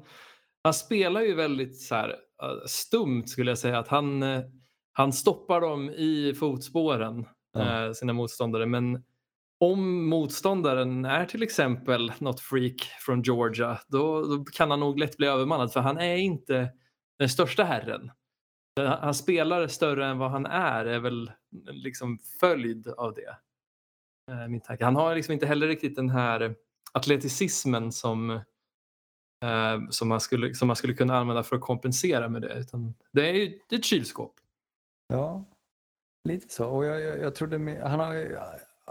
[0.64, 2.08] han spelar ju väldigt så här,
[2.42, 3.78] eh, stumt skulle jag säga.
[3.78, 4.42] Att han, eh,
[4.92, 7.86] han stoppar dem i fotspåren, Ja.
[7.86, 8.66] eh, sina motståndare.
[8.66, 9.04] Men
[9.60, 15.16] om motståndaren är till exempel något freak från Georgia då, då kan han nog lätt
[15.16, 16.72] bli övermannad för han är inte
[17.18, 18.10] den största herren.
[19.00, 21.32] Han spelar större än vad han är, är väl
[21.70, 23.36] liksom följd av det.
[24.48, 24.84] Min tanke.
[24.84, 26.54] Han har liksom inte heller riktigt den här
[26.92, 28.40] atleticismen som,
[29.42, 32.54] eh, som, man skulle, som man skulle kunna använda för att kompensera med det.
[32.54, 34.34] Utan det är ju det är ett kylskåp.
[35.08, 35.44] Ja,
[36.24, 36.68] lite så.
[36.68, 38.38] Och jag, jag, jag trodde han har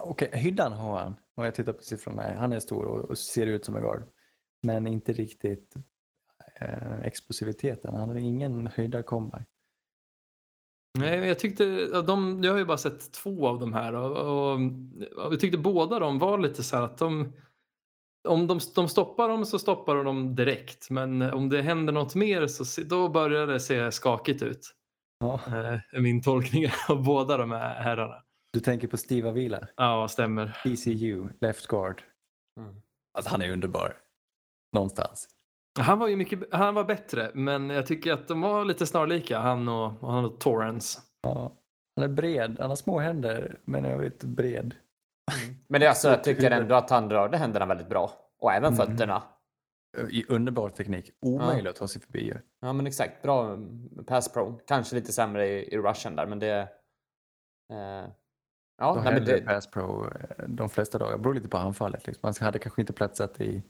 [0.03, 1.15] Okej, hyddan har han.
[1.35, 2.33] Och jag tittar på siffrorna.
[2.37, 4.03] Han är stor och, och ser ut som en guard.
[4.61, 5.75] Men inte riktigt
[6.55, 7.95] eh, explosiviteten.
[7.95, 9.47] Han har ingen höjdad comeback.
[10.99, 14.53] Nej, jag tyckte, de, jag har ju bara sett två av de här och, och,
[15.25, 17.33] och jag tyckte båda de var lite så här att de
[18.27, 22.15] om de, de stoppar dem så stoppar de dem direkt men om det händer något
[22.15, 24.73] mer så då börjar det se skakigt ut.
[25.19, 25.39] Ja.
[25.47, 28.23] Eh, är min tolkning av båda de här herrarna.
[28.53, 30.57] Du tänker på Steve Avila, Ja, stämmer.
[30.63, 32.01] TCU, left guard.
[32.59, 32.75] Mm.
[33.17, 33.97] Alltså han är underbar.
[34.73, 35.29] Någonstans.
[35.79, 39.39] Han var ju mycket, han var bättre men jag tycker att de var lite snarlika
[39.39, 40.99] han och, och han och Torrance.
[41.21, 41.57] Ja.
[41.95, 42.57] Han är bred.
[42.59, 44.75] Han har små händer men jag vet bred.
[45.67, 48.11] Men det alltså, jag tycker ändå att han rörde händerna väldigt bra.
[48.39, 48.87] Och även Mm.
[48.87, 49.23] fötterna.
[50.09, 51.11] I underbar teknik.
[51.21, 52.33] Omöjligt att ta sig förbi.
[52.59, 54.59] Ja men exakt, bra mm, pass pro.
[54.67, 56.69] Kanske lite sämre i, i rushen där men det...
[57.73, 58.09] Eh,
[58.77, 61.11] ja, Då nej, men det, pass pro eh, de flesta dagar.
[61.11, 62.07] Det beror lite på anfallet.
[62.07, 62.27] Liksom.
[62.39, 63.63] Han hade kanske inte platsat i,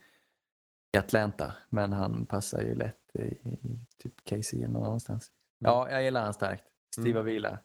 [0.95, 5.31] i Atlanta men han passar ju lätt i, i typ Casey eller någon annanstans.
[5.59, 6.63] Ja, jag gillar han starkt.
[6.93, 7.19] Steve Mm.
[7.21, 7.59] Avila.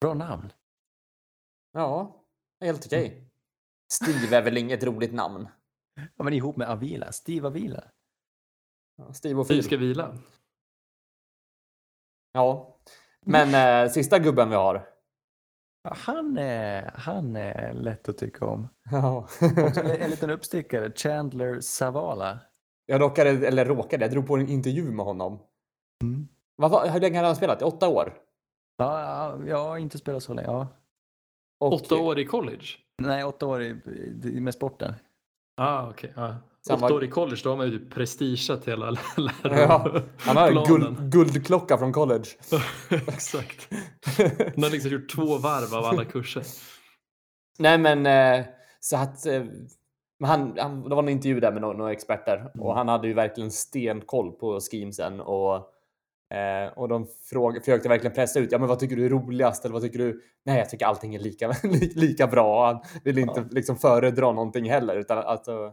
[0.00, 0.52] Bra namn.
[1.72, 2.22] ja,
[2.60, 3.24] helt okej.
[3.92, 5.48] Steve är väl inget roligt namn?
[6.16, 7.12] Ja, men ihop med Avila.
[7.12, 7.84] Steve Avila.
[8.96, 9.64] Ja, Steve och Vi Phil.
[9.64, 10.18] ska vila.
[12.32, 12.76] Ja.
[13.26, 14.88] Men eh, sista gubben vi har.
[15.82, 18.68] Ja, han, är, han är lätt att tycka om.
[18.90, 19.28] Ja.
[19.40, 19.58] En,
[19.90, 20.92] en liten uppstickare.
[20.92, 22.38] Chandler Savala.
[22.86, 25.42] jag råkade, eller råkade, jag drog på en intervju med honom.
[26.02, 26.28] Mm.
[26.56, 27.62] Vad, var- hur länge hade han spelat?
[27.62, 28.18] Åtta år?
[28.76, 30.48] Ja, ja, jag har inte spelat så länge.
[30.48, 30.66] Ja.
[31.60, 32.66] Och, Åtta år i college?
[33.02, 33.74] Nej, åtta år i,
[34.40, 34.94] med sporten.
[35.56, 36.36] Ah, ja.
[36.60, 38.86] Så han, Åtta år i college, då har man ju typ prestigeat hela
[39.42, 42.28] ja, han har guld, guldklocka från college.
[42.90, 43.68] Exakt.
[44.54, 46.42] Han har liksom gjort två varv av alla kurser.
[47.58, 48.46] Nej men eh,
[48.80, 49.44] så att eh,
[50.20, 53.08] men han, han, det var en intervju där med några, några experter och han hade
[53.08, 55.70] ju verkligen stenkoll på schemesen och
[56.34, 58.52] eh, och de fråg, försökte verkligen pressa ut.
[58.52, 59.64] Ja, men vad tycker du är roligast?
[59.64, 60.22] Eller vad tycker du?
[60.44, 62.66] Nej, jag tycker allting är lika, li- lika bra.
[62.66, 65.72] Han vill inte liksom föredra någonting heller utan uh,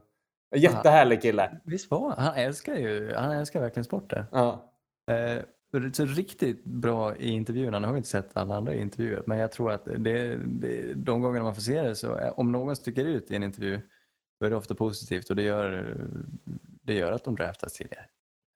[0.56, 1.60] jättehärlig kille.
[1.64, 2.26] Visst var han?
[2.26, 4.26] Han älskar ju, han älskar verkligen sporten.
[4.32, 4.72] Ja.
[5.12, 5.44] Eh,
[5.94, 7.80] så riktigt bra i intervjuerna.
[7.80, 11.22] Nu har vi inte sett alla andra intervjuer, men jag tror att det, det, de
[11.22, 13.82] gångerna man får se det så eh, om någon sticker ut i en intervju
[14.40, 15.98] då är det ofta positivt och det gör,
[16.82, 18.06] det gör att de draftas tidigare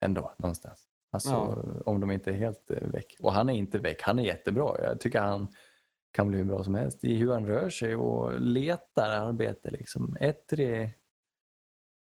[0.06, 0.88] ändå någonstans.
[1.12, 1.64] Alltså Ja.
[1.86, 3.16] om de inte är helt eh, väck.
[3.22, 4.76] Och han är inte väck, han är jättebra.
[4.84, 5.48] Jag tycker han
[6.12, 9.70] kan bli hur bra som helst i hur han rör sig och letar arbete.
[9.72, 10.18] Liksom.
[10.20, 10.94] Ettrig,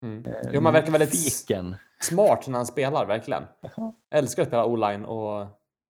[0.04, 0.26] Mm.
[0.26, 1.76] eh, Jo, man verkar väldigt nyfiken.
[2.00, 3.43] smart när han spelar, verkligen.
[3.62, 3.93] Jaha.
[4.12, 5.48] Älskar att spela o-line och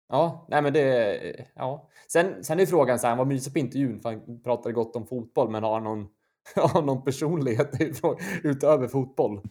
[0.10, 1.90] ja, nej men det, ja.
[2.08, 4.96] Sen, sen är frågan så här, han var mysig på intervjun för han pratade gott
[4.96, 6.08] om fotboll, men har han någon,
[6.56, 7.72] har någon personlighet
[8.44, 9.42] utöver fotboll?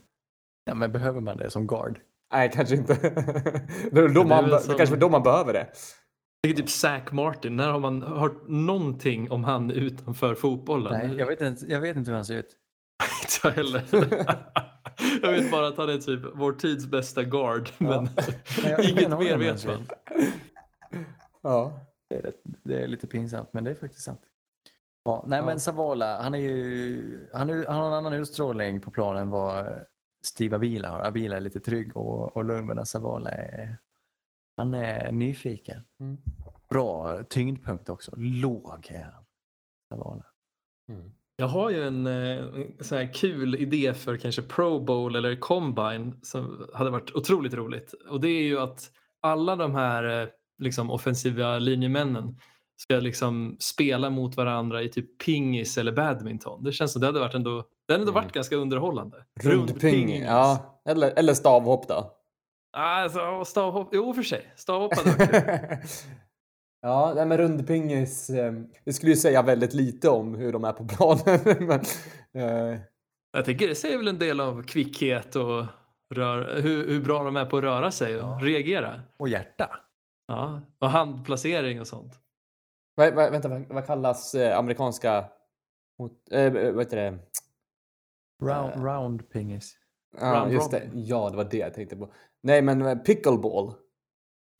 [0.65, 1.99] Ja, men behöver man det som guard?
[2.31, 2.93] Nej, kanske inte.
[3.91, 5.67] det är då Det är man, väl be- som- kanske då man behöver det.
[6.43, 7.55] Det är typ Zack Martin.
[7.55, 11.07] När har man hört någonting om han utanför fotbollen?
[11.07, 12.55] Nej, jag vet, inte, jag vet inte hur han ser ut.
[13.23, 13.83] Inte jag heller.
[15.21, 17.69] jag vet bara att han är typ vår tids bästa guard.
[17.77, 18.09] Men
[18.63, 19.87] jag har ingen inget mer vet man.
[21.41, 21.79] Ja.
[22.09, 24.21] Det är, rätt- det är lite pinsamt, men det är faktiskt sant.
[25.05, 25.45] Ja, nej, Ja.
[25.45, 29.65] men Savola, han, är ju, han, är, han har en annan utstrålning på planen vad
[30.21, 30.99] Steve Avila har.
[30.99, 33.77] Avila är lite trygg och, och medan Savola är,
[34.57, 35.81] han är nyfiken.
[35.99, 36.17] Mm.
[36.69, 38.11] Bra tyngdpunkt också.
[38.17, 39.23] Låg är han.
[39.89, 40.23] Savola.
[40.89, 41.11] Mm.
[41.35, 42.45] Jag har ju en eh,
[42.79, 47.93] sån här kul idé för kanske Pro Bowl eller Combine som hade varit otroligt roligt.
[48.09, 48.91] Och det är ju att
[49.21, 52.37] alla de här eh, liksom, offensiva linjemännen
[52.77, 56.63] ska liksom spela mot varandra i typ pingis eller badminton.
[56.63, 58.31] Det känns som det hade varit ändå, det hade ändå varit Mm.
[58.33, 59.25] ganska underhållande.
[59.41, 60.21] Rundping.
[60.21, 62.11] Ja, eller, eller stavhopp då.
[62.77, 64.45] Alltså, stavhopp, jo för sig.
[64.55, 65.79] Stavhopp hade
[66.81, 68.29] ja, nej, men rundpingis.
[68.29, 68.53] Eh,
[68.85, 71.39] det skulle ju säga väldigt lite om hur de är på planen.
[71.67, 71.79] men,
[72.73, 72.79] eh,
[73.33, 75.65] Jag tänker det säger väl en del av kvickhet och
[76.13, 78.39] rör, hur, hur bra de är på att röra sig och Ja.
[78.41, 79.01] reagera.
[79.17, 79.79] Och hjärta.
[80.27, 82.13] Ja, och handplacering och sånt.
[82.95, 85.25] vad, vad, vänta, vad, vad kallas eh, amerikanska...
[85.99, 87.17] Mot, eh, vad heter det?
[88.41, 88.83] Round, Eh.
[88.83, 89.77] round pingis.
[90.19, 90.89] Ja, Round just det.
[90.93, 92.13] Ja, det var det jag tänkte på.
[92.43, 93.73] Nej, men eh, pickleball.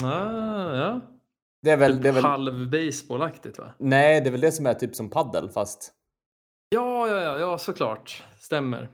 [0.03, 1.01] Ah, ja.
[1.61, 1.93] Det är väl...
[1.93, 3.73] Typ Det är väl halv baseballaktigt va?
[3.79, 5.93] nej, det är väl det som är typ som paddel fast
[6.69, 8.23] Ja, ja, ja, ja, såklart.
[8.38, 8.89] Stämmer.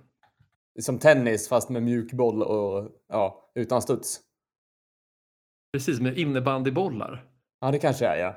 [0.80, 4.20] som tennis fast med mjukboll och ja, utan studs.
[5.74, 7.26] Precis, med innebandybollar.
[7.62, 8.36] Ja, det kanske är ja.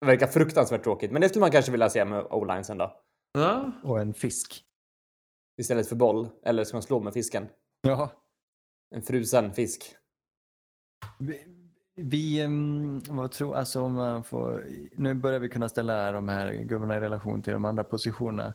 [0.00, 3.00] Det verkar fruktansvärt tråkigt, men det skulle man kanske vilja se med o-line sen då.
[3.32, 4.62] Ja, Och en fisk.
[5.56, 6.28] Istället för boll.
[6.42, 7.48] Eller ska man slå med fisken?
[7.82, 8.10] Ja.
[8.94, 9.96] En frusen fisk.
[11.18, 11.44] Vi,
[11.94, 16.52] vi ehm, vad tror, alltså om man får, nu börjar vi kunna ställa de här
[16.52, 18.54] gubbarna i relation till de andra positionerna.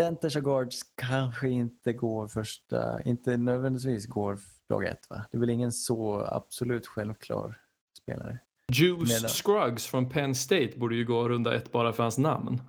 [0.00, 5.26] Centers och guards kanske inte går första, inte nödvändigtvis går dag ett va?
[5.30, 7.60] Det är väl ingen så absolut självklar
[7.98, 8.38] spelare.
[8.72, 12.62] Juice Medan- Scruggs från Penn State borde ju gå runda ett bara för hans namn.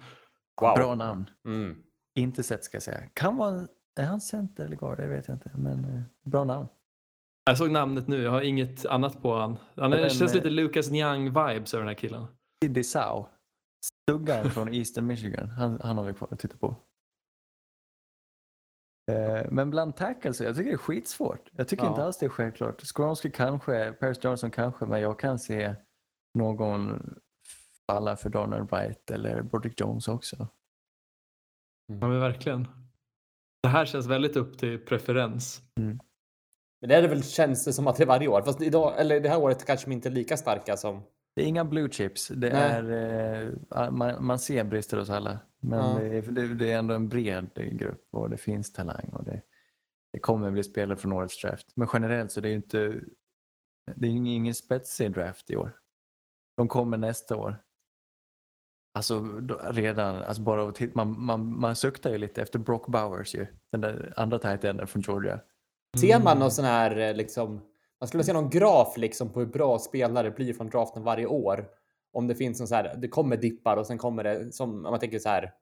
[0.61, 0.75] Wow.
[0.75, 1.29] Bra namn.
[1.45, 1.83] Mm.
[2.15, 3.03] Inte sett ska jag säga.
[3.13, 4.97] Kan vara, är han center eller guard?
[4.97, 5.51] Det vet jag inte.
[5.57, 6.67] Men eh, bra namn.
[7.45, 9.57] Jag såg namnet nu, jag har inget annat på han.
[9.75, 12.25] Han Men, känns eh, lite Lucas Nyang-vibes över den här killen.
[12.63, 13.25] Sidney Sau.
[14.09, 15.49] Stuggan från Eastern Michigan.
[15.49, 16.75] Han, han har vi kvar att titta på.
[19.11, 21.49] Eh, Men bland tackles, jag tycker det är skitsvårt.
[21.51, 21.89] Jag tycker Ja.
[21.89, 22.81] inte alls det är självklart.
[22.81, 25.75] Skronsky kanske, Paris Johnson kanske, men jag kan se
[26.33, 26.99] någon
[27.91, 30.47] falla för Donald Wright eller Broderick Jones också.
[31.87, 32.67] Ja, men verkligen.
[33.63, 35.61] Det här känns väldigt upp till preferens.
[35.75, 35.99] Men
[36.89, 38.41] det är det väl känns det som att det är varje år.
[38.41, 41.03] Fast idag, eller det här året kanske de inte är lika starka som...
[41.35, 42.27] Det är inga blue chips.
[42.27, 42.71] Det Nej.
[42.71, 45.39] är, eh, man, man ser brister hos alla.
[45.59, 45.99] Men Ja.
[45.99, 49.09] det, är, det, det är ändå en bred grupp och det finns talang.
[49.13, 49.41] Och det,
[50.13, 51.67] det kommer bli spelare från årets draft.
[51.75, 53.01] Men generellt så är det ju inte
[53.95, 55.77] det är ju ingen spetsig draft i år.
[56.57, 57.63] De kommer nästa år.
[58.95, 59.25] Alltså
[59.63, 63.47] redan, alltså bara att titta, man, man, man suktar ju lite efter Brock Bowers ju.
[63.71, 65.39] Den där andra tight enden från Georgia.
[65.99, 66.39] Ser man Mm.
[66.39, 67.61] någon sån här eh, liksom...
[67.99, 71.65] Man skulle se någon graf liksom på hur bra spelare blir från draften varje år.
[72.13, 74.81] Om det finns någon så här, det kommer dippar och sen kommer det som, om
[74.81, 75.53] man tänker så här.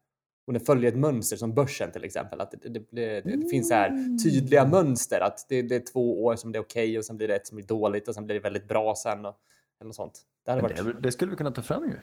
[0.48, 2.42] och den följer ett mönster som börsen till exempel.
[2.42, 6.24] Att det, det, det, det finns så här tydliga mönster att det, det är två
[6.24, 8.16] år som det är okej okay, och sen blir det ett som blir dåligt och
[8.16, 9.26] sen blir det väldigt bra sen.
[9.26, 9.36] Och,
[9.80, 10.22] eller något sånt.
[10.46, 10.78] Det, varit...
[10.78, 11.96] det, det skulle vi kunna ta fram ju.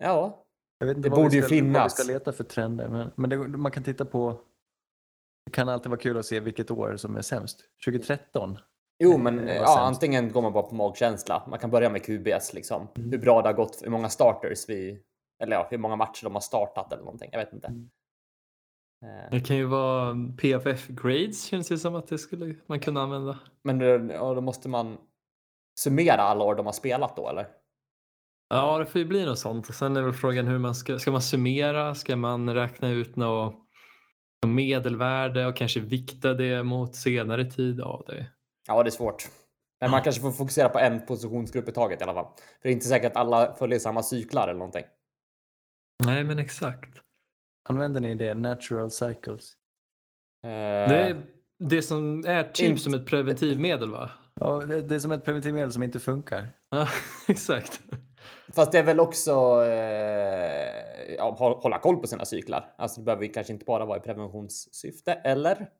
[0.00, 0.45] Ja,
[0.78, 1.74] jag vet inte det borde ska, ju finnas.
[1.74, 2.88] Vad vi ska leta för trender.
[2.88, 4.40] Men, men det, man kan titta på.
[5.46, 7.64] Det kan alltid vara kul att se vilket år som är sämst.
[7.86, 8.58] 2013.
[8.98, 11.46] Jo, men ja, antingen går man bara på magkänsla.
[11.48, 12.88] Man kan börja med QBS liksom.
[12.96, 13.10] Mm.
[13.10, 15.02] Hur bra det har gått, hur många starters vi,
[15.42, 17.28] eller ja, hur många matcher de har startat eller någonting.
[17.32, 17.68] Jag vet inte.
[17.68, 17.90] Mm.
[19.04, 19.30] Eh.
[19.30, 23.38] Det kan ju vara PFF grades känns det som att det skulle man kunna använda.
[23.62, 24.98] Men ja, då måste man
[25.80, 27.48] summera alla år de har spelat då eller?
[28.48, 29.74] Ja, det får ju bli något sånt.
[29.74, 31.94] Sen är väl frågan hur man ska, ska man summera?
[31.94, 33.54] Ska man räkna ut något,
[34.42, 37.78] något medelvärde och kanske vikta det mot senare tid?
[37.78, 38.26] Ja, det,
[38.68, 39.28] ja, det är svårt.
[39.80, 42.26] Men man kanske får fokusera på en positionsgrupp i taget i alla fall.
[42.36, 44.84] För det är inte säkert att alla följer samma cyklar eller någonting.
[46.04, 47.00] Nej, men exakt.
[47.68, 48.34] Använder ni det?
[48.34, 49.52] Natural cycles?
[50.44, 51.22] Uh, det är
[51.58, 52.82] det som är typ inte...
[52.82, 54.10] som ett preventivmedel va?
[54.40, 56.48] Ja, det, det är som ett preventivmedel som inte funkar.
[56.70, 56.88] Ja,
[57.28, 57.82] exakt.
[58.52, 59.30] Fast det är väl också
[59.64, 62.74] eh, ja, hålla koll på sina cyklar.
[62.78, 65.70] Alltså det behöver kanske inte bara vara i preventionssyfte, eller?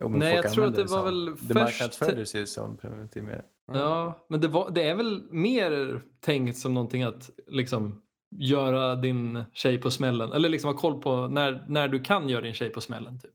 [0.00, 1.54] Jo, Nej, jag tror att det var väl det först...
[1.54, 3.42] marknadsfördes ju som preventivmedel.
[3.68, 3.80] Mm.
[3.80, 8.02] Ja, men det, var, det är väl mer tänkt som någonting att liksom
[8.36, 10.32] göra din tjej på smällen.
[10.32, 13.20] Eller liksom ha koll på när, när du kan göra din tjej på smällen.
[13.20, 13.34] Typ.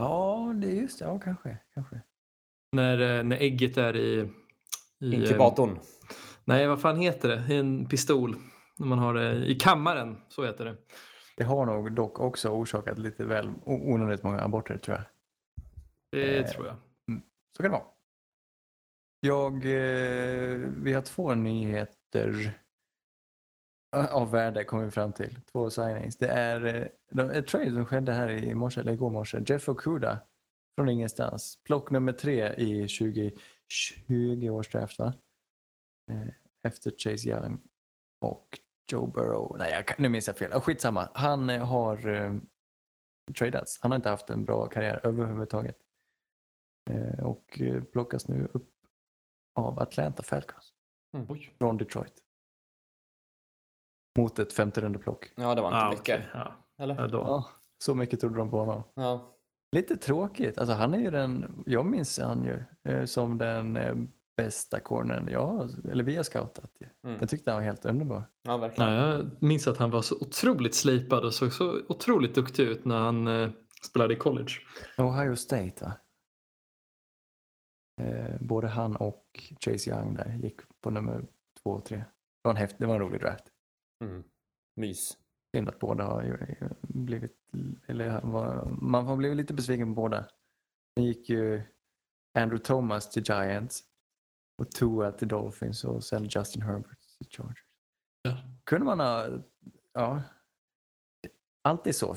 [0.00, 1.04] Ja, det är just det.
[1.04, 1.58] Ja, kanske.
[1.74, 2.00] kanske.
[2.72, 4.30] När, eh, när ägget är i...
[5.00, 5.78] i Inkubatorn.
[6.44, 7.54] Nej, vad fan heter det?
[7.54, 8.36] En pistol.
[8.76, 10.76] När man har det i kammaren, så heter det.
[11.36, 15.04] Det har nog dock också orsakat lite väl onödigt många aborter tror jag.
[16.10, 16.76] Det eh, tror jag.
[17.08, 17.22] Mm,
[17.56, 17.88] så kan det vara.
[19.20, 22.54] Jag, eh, vi har två nyheter
[23.92, 25.38] av värde kommer vi fram till.
[25.52, 26.16] Två signings.
[26.16, 29.42] Det är eh, ett trade som skedde här i morse, eller igår morse.
[29.46, 30.18] Jeff Okuda
[30.76, 31.58] från ingenstans.
[31.64, 35.12] Plock nummer tre i 2020 års draft va?
[36.10, 36.28] Eh,
[36.62, 37.60] efter Chase Young
[38.20, 38.58] och
[38.92, 39.56] Joe Burrow.
[39.58, 40.60] Nej, jag, nu minns jag fel.
[40.60, 41.08] Skitsamma.
[41.14, 42.34] Han eh, har eh,
[43.38, 43.78] tradats.
[43.82, 45.76] Han har inte haft en bra karriär överhuvudtaget.
[46.90, 48.70] Eh, och eh, plockas nu upp
[49.54, 50.72] av Atlanta Falcons.
[51.16, 51.26] Mm.
[51.58, 52.14] Från Detroit.
[54.18, 55.32] Mot ett femte rundeplock.
[55.36, 56.20] Ja, det var inte ah, mycket.
[56.20, 56.22] Okay.
[56.34, 56.54] Ja.
[56.78, 56.94] Eller?
[56.94, 58.82] Ja, ja, så mycket trodde de på honom.
[58.94, 59.36] Ja.
[59.72, 60.58] Lite tråkigt.
[60.58, 63.76] Alltså, han är ju den, jag minns han ju eh, som den
[64.36, 66.70] bästa cornern jag, eller vi har scoutat.
[67.04, 67.16] Mm.
[67.20, 68.24] Jag tyckte han var helt underbar.
[68.42, 68.92] Ja, verkligen.
[68.92, 72.84] Ja, jag minns att han var så otroligt slipad och såg så otroligt duktig ut
[72.84, 73.50] när han eh,
[73.82, 74.52] spelade i college.
[74.98, 75.92] Ohio State va?
[78.02, 81.26] Eh, både han och Chase Young där gick på nummer
[81.62, 81.96] två och tre.
[81.96, 82.04] Det
[82.42, 83.44] var en, häft, det var en rolig draft.
[84.04, 84.24] Mm.
[84.76, 85.16] Mys.
[85.56, 86.48] Synd att båda har
[86.82, 87.36] blivit,
[87.86, 88.20] eller
[88.80, 90.26] man har blivit lite besviken på båda.
[90.94, 91.62] Sen gick ju
[92.38, 93.84] Andrew Thomas till Giants
[94.58, 97.64] och Tua till Dolphins och sen Justin Herbert till Chargers.
[98.22, 98.36] Ja.
[98.64, 99.28] Kunde man ha,
[99.92, 100.22] ja,
[101.62, 102.16] alltid så.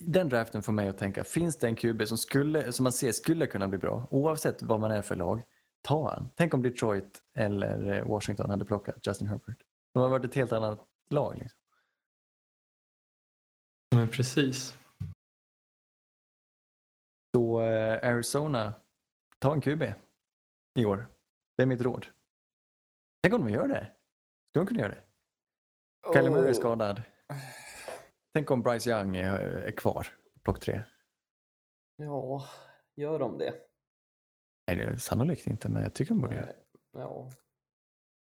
[0.00, 3.12] Den draften får mig att tänka, finns det en QB som, skulle, som man ser
[3.12, 5.42] skulle kunna bli bra, oavsett vad man är för lag,
[5.82, 6.30] ta han.
[6.34, 9.58] Tänk om Detroit eller Washington hade plockat Justin Herbert.
[9.92, 11.38] De har varit ett helt annat lag.
[11.38, 11.60] Liksom.
[13.94, 14.78] Men precis.
[17.34, 18.74] Så eh, Arizona,
[19.38, 19.82] ta en QB
[20.78, 21.13] i år.
[21.56, 22.06] Det är mitt råd.
[23.22, 23.92] Tänk om de gör det.
[24.50, 25.02] Ska de kunna göra det?
[26.06, 26.12] Oh.
[26.12, 27.02] Kylie Murray är skadad.
[28.34, 30.06] Tänk om Bryce Young är, är kvar,
[30.42, 30.82] plock tre.
[31.96, 32.44] Ja,
[32.96, 33.54] gör de det?
[34.66, 36.56] Nej, det är sannolikt inte, men jag tycker de borde göra det.
[36.92, 37.30] Ja.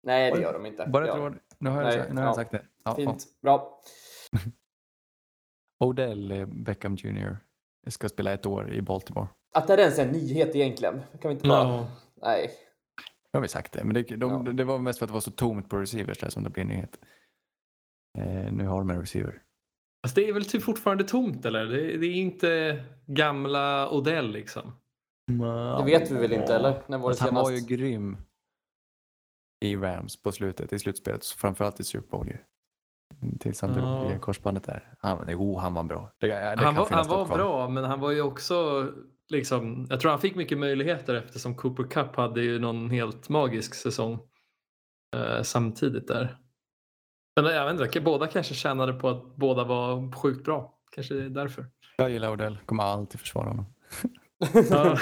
[0.03, 0.88] Nej, det gör de inte.
[0.88, 1.39] Bara ett råd.
[1.57, 2.65] Nu har jag, Nej, nu har jag sagt det.
[2.84, 3.41] Ja, Fint, ja.
[3.41, 3.82] bra.
[5.80, 7.38] Odell eh, Beckham Jr
[7.88, 9.28] ska spela ett år i Baltimore.
[9.53, 11.01] Att det är ens en nyhet egentligen.
[11.22, 11.63] Kan vi inte bara...
[11.63, 11.88] No.
[12.15, 12.51] Nej.
[13.34, 14.52] Nu har vi sagt det, men det, de, ja.
[14.52, 16.66] det var mest för att det var så tomt på receivers där som det blev
[16.66, 17.00] nyhet.
[18.18, 19.42] Eh, nu har de en receiver.
[20.04, 21.66] Alltså det är väl typ fortfarande tomt eller?
[21.66, 24.74] Det, det är inte gamla Odell liksom?
[25.78, 26.84] Det vet vi väl inte eller?
[26.88, 28.18] När var det han var ju grym
[29.62, 31.26] i Rams på slutet, i slutspelet.
[31.26, 32.38] Framförallt i Super Bowl ju.
[33.40, 34.94] Tills han drog i korsbandet där.
[35.00, 36.12] Han, jo, han var bra.
[36.18, 38.88] Det, det han var, han var bra, men han var ju också
[39.32, 43.76] liksom, jag tror han fick mycket möjligheter eftersom Cooper Cup hade ju någon helt magisk
[43.76, 44.20] säsong
[45.16, 46.38] eh, samtidigt där.
[47.42, 50.78] Men jag vet inte, båda kanske tjänade på att båda var sjukt bra.
[50.96, 51.66] Kanske det är därför.
[51.98, 53.66] Jag gillar Odell, kommer alltid försvara honom.
[54.70, 54.98] Ja,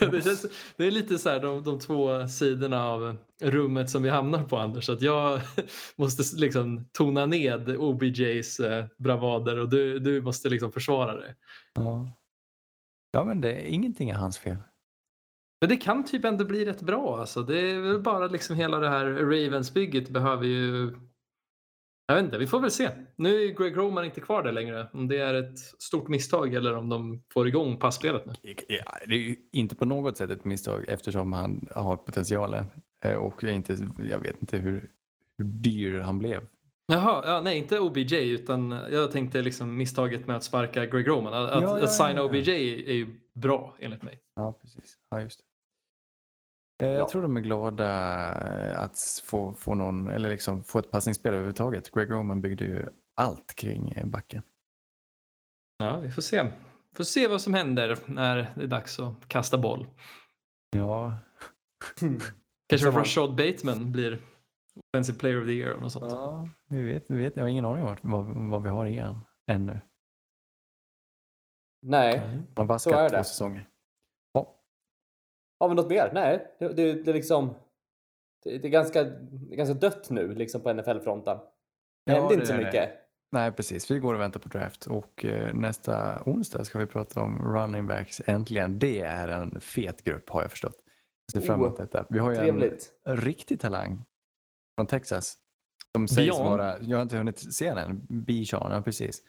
[0.10, 4.08] det, känns, det är lite så här de, de två sidorna av rummet som vi
[4.08, 4.88] hamnar på Anders.
[4.88, 5.40] Att jag
[5.96, 11.34] måste liksom tona ned OBJs eh, bravader och du, du måste liksom försvara det.
[11.74, 12.19] Ja.
[13.12, 14.56] Ja, men det, ingenting är hans fel.
[15.60, 17.42] Men det kan typ ändå bli rätt bra alltså.
[17.42, 20.96] Det är väl bara liksom hela det här Ravens-bygget behöver ju...
[22.06, 22.90] Jag vet inte, vi får väl se.
[23.16, 24.88] Nu är Greg Roman inte kvar där längre.
[24.92, 28.32] Om det är ett stort misstag eller om de får igång passspelet nu.
[28.68, 32.64] Ja, det är ju inte på något sätt ett misstag eftersom han har potentialen.
[33.04, 33.76] Eh, Och jag, inte,
[34.10, 34.90] jag vet inte hur,
[35.38, 36.46] hur dyr han blev.
[36.90, 41.34] Jaha, ja, nej inte OBJ utan jag tänkte liksom misstaget med att sparka Greg Roman.
[41.34, 42.22] Att, Ja, ja, att ja, signa ja.
[42.22, 42.50] OBJ
[42.90, 44.20] är ju bra enligt mig.
[44.36, 44.96] Ja, precis.
[45.10, 45.44] Ja, just det.
[45.44, 45.50] Eh,
[46.92, 46.98] Ja.
[46.98, 47.86] Jag tror de är glada
[48.70, 51.90] eh, att få, få någon, eller liksom få ett passningsspel överhuvudtaget.
[51.90, 52.86] Greg Roman byggde ju
[53.16, 54.42] allt kring eh, backen.
[55.78, 56.46] Ja, vi får se.
[56.96, 59.86] Får se vad som händer när det är dags att kasta boll.
[60.76, 61.14] Ja,
[62.68, 64.18] Kanske Rashad Bateman blir
[64.94, 66.12] Offensive Player of the Year och något sånt.
[66.12, 67.36] ja vi vet, vi vet.
[67.36, 69.80] Jag har ingen aning om vad, vad vi har i han ännu.
[71.82, 72.18] Nej.
[72.56, 73.16] Han har Så är det.
[73.16, 73.68] två säsonger.
[74.32, 74.56] Ja,
[75.60, 76.10] Har vi något mer?
[76.14, 77.54] Nej, det, det, det är liksom...
[78.42, 81.36] Det, det, är ganska, det är ganska dött nu liksom på NFL-fronten.
[81.38, 82.90] Det Ja, händer det inte så mycket.
[83.32, 83.90] Nej, precis.
[83.90, 87.86] Vi går och väntar på draft och eh, nästa onsdag ska vi prata om running
[87.86, 88.20] backs.
[88.26, 88.78] Äntligen.
[88.78, 90.76] Det är en fet grupp har jag förstått.
[91.32, 92.06] Jag ser fram emot Oh, detta.
[92.10, 92.92] Vi har ju en Trevligt.
[93.04, 94.04] riktig talang
[94.80, 95.36] från Texas.
[95.92, 96.44] Som sägs Bijan?
[96.50, 99.22] vara, jag har inte hunnit se den, Bijan, ja precis.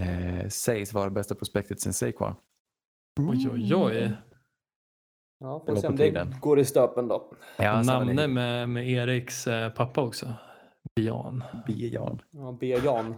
[0.00, 2.34] Eh, sägs vara bästa prospektet sen Saquon.
[3.20, 4.12] Oj, oj, oj.
[5.40, 6.34] Ja, Det får se på om det tiden.
[6.40, 7.32] går i stöpen då.
[7.56, 10.34] Ja, Namne med, med Eriks eh, pappa också.
[10.96, 11.44] Bian.
[11.66, 12.22] Bijan.
[12.30, 13.14] Ja, B-Jan.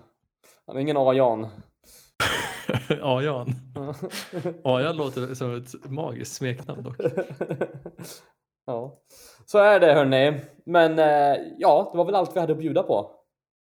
[0.67, 1.45] Han har ingen A-Jan.
[3.03, 3.49] A-Jan.
[4.65, 6.97] A-Jan låter som ett magiskt smeknamn dock.
[8.67, 8.99] ja,
[9.47, 10.41] så är det hörni.
[10.65, 13.11] Men eh, ja, det var väl allt vi hade att bjuda på.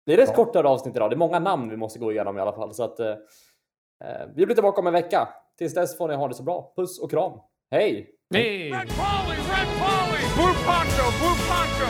[0.06, 0.36] Det är rätt Ja.
[0.36, 1.10] kortare avsnitt idag.
[1.10, 2.74] Det är många namn vi måste gå igenom i alla fall.
[2.74, 3.08] Så att, eh,
[4.06, 5.28] eh, vi blir tillbaka om en vecka.
[5.58, 6.74] Tills dess får ni ha det så bra.
[6.76, 7.32] Puss och kram.
[7.72, 8.10] Hej!
[8.34, 8.72] Hey!
[8.72, 10.22] Red Polly, Red Polly!
[10.36, 11.90] Blue Poncho, Blue Poncho!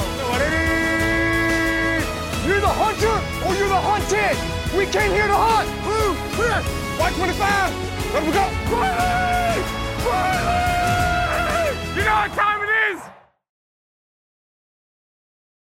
[2.48, 3.16] You're the hunter
[3.46, 4.36] or you're the hunted.
[4.78, 5.70] We came here to hunt.
[5.86, 6.60] Blue, clear.
[7.00, 7.74] White 25.
[8.14, 8.46] Let we go.
[8.72, 9.62] Riley!
[10.06, 11.70] Riley!
[11.98, 12.55] You know what time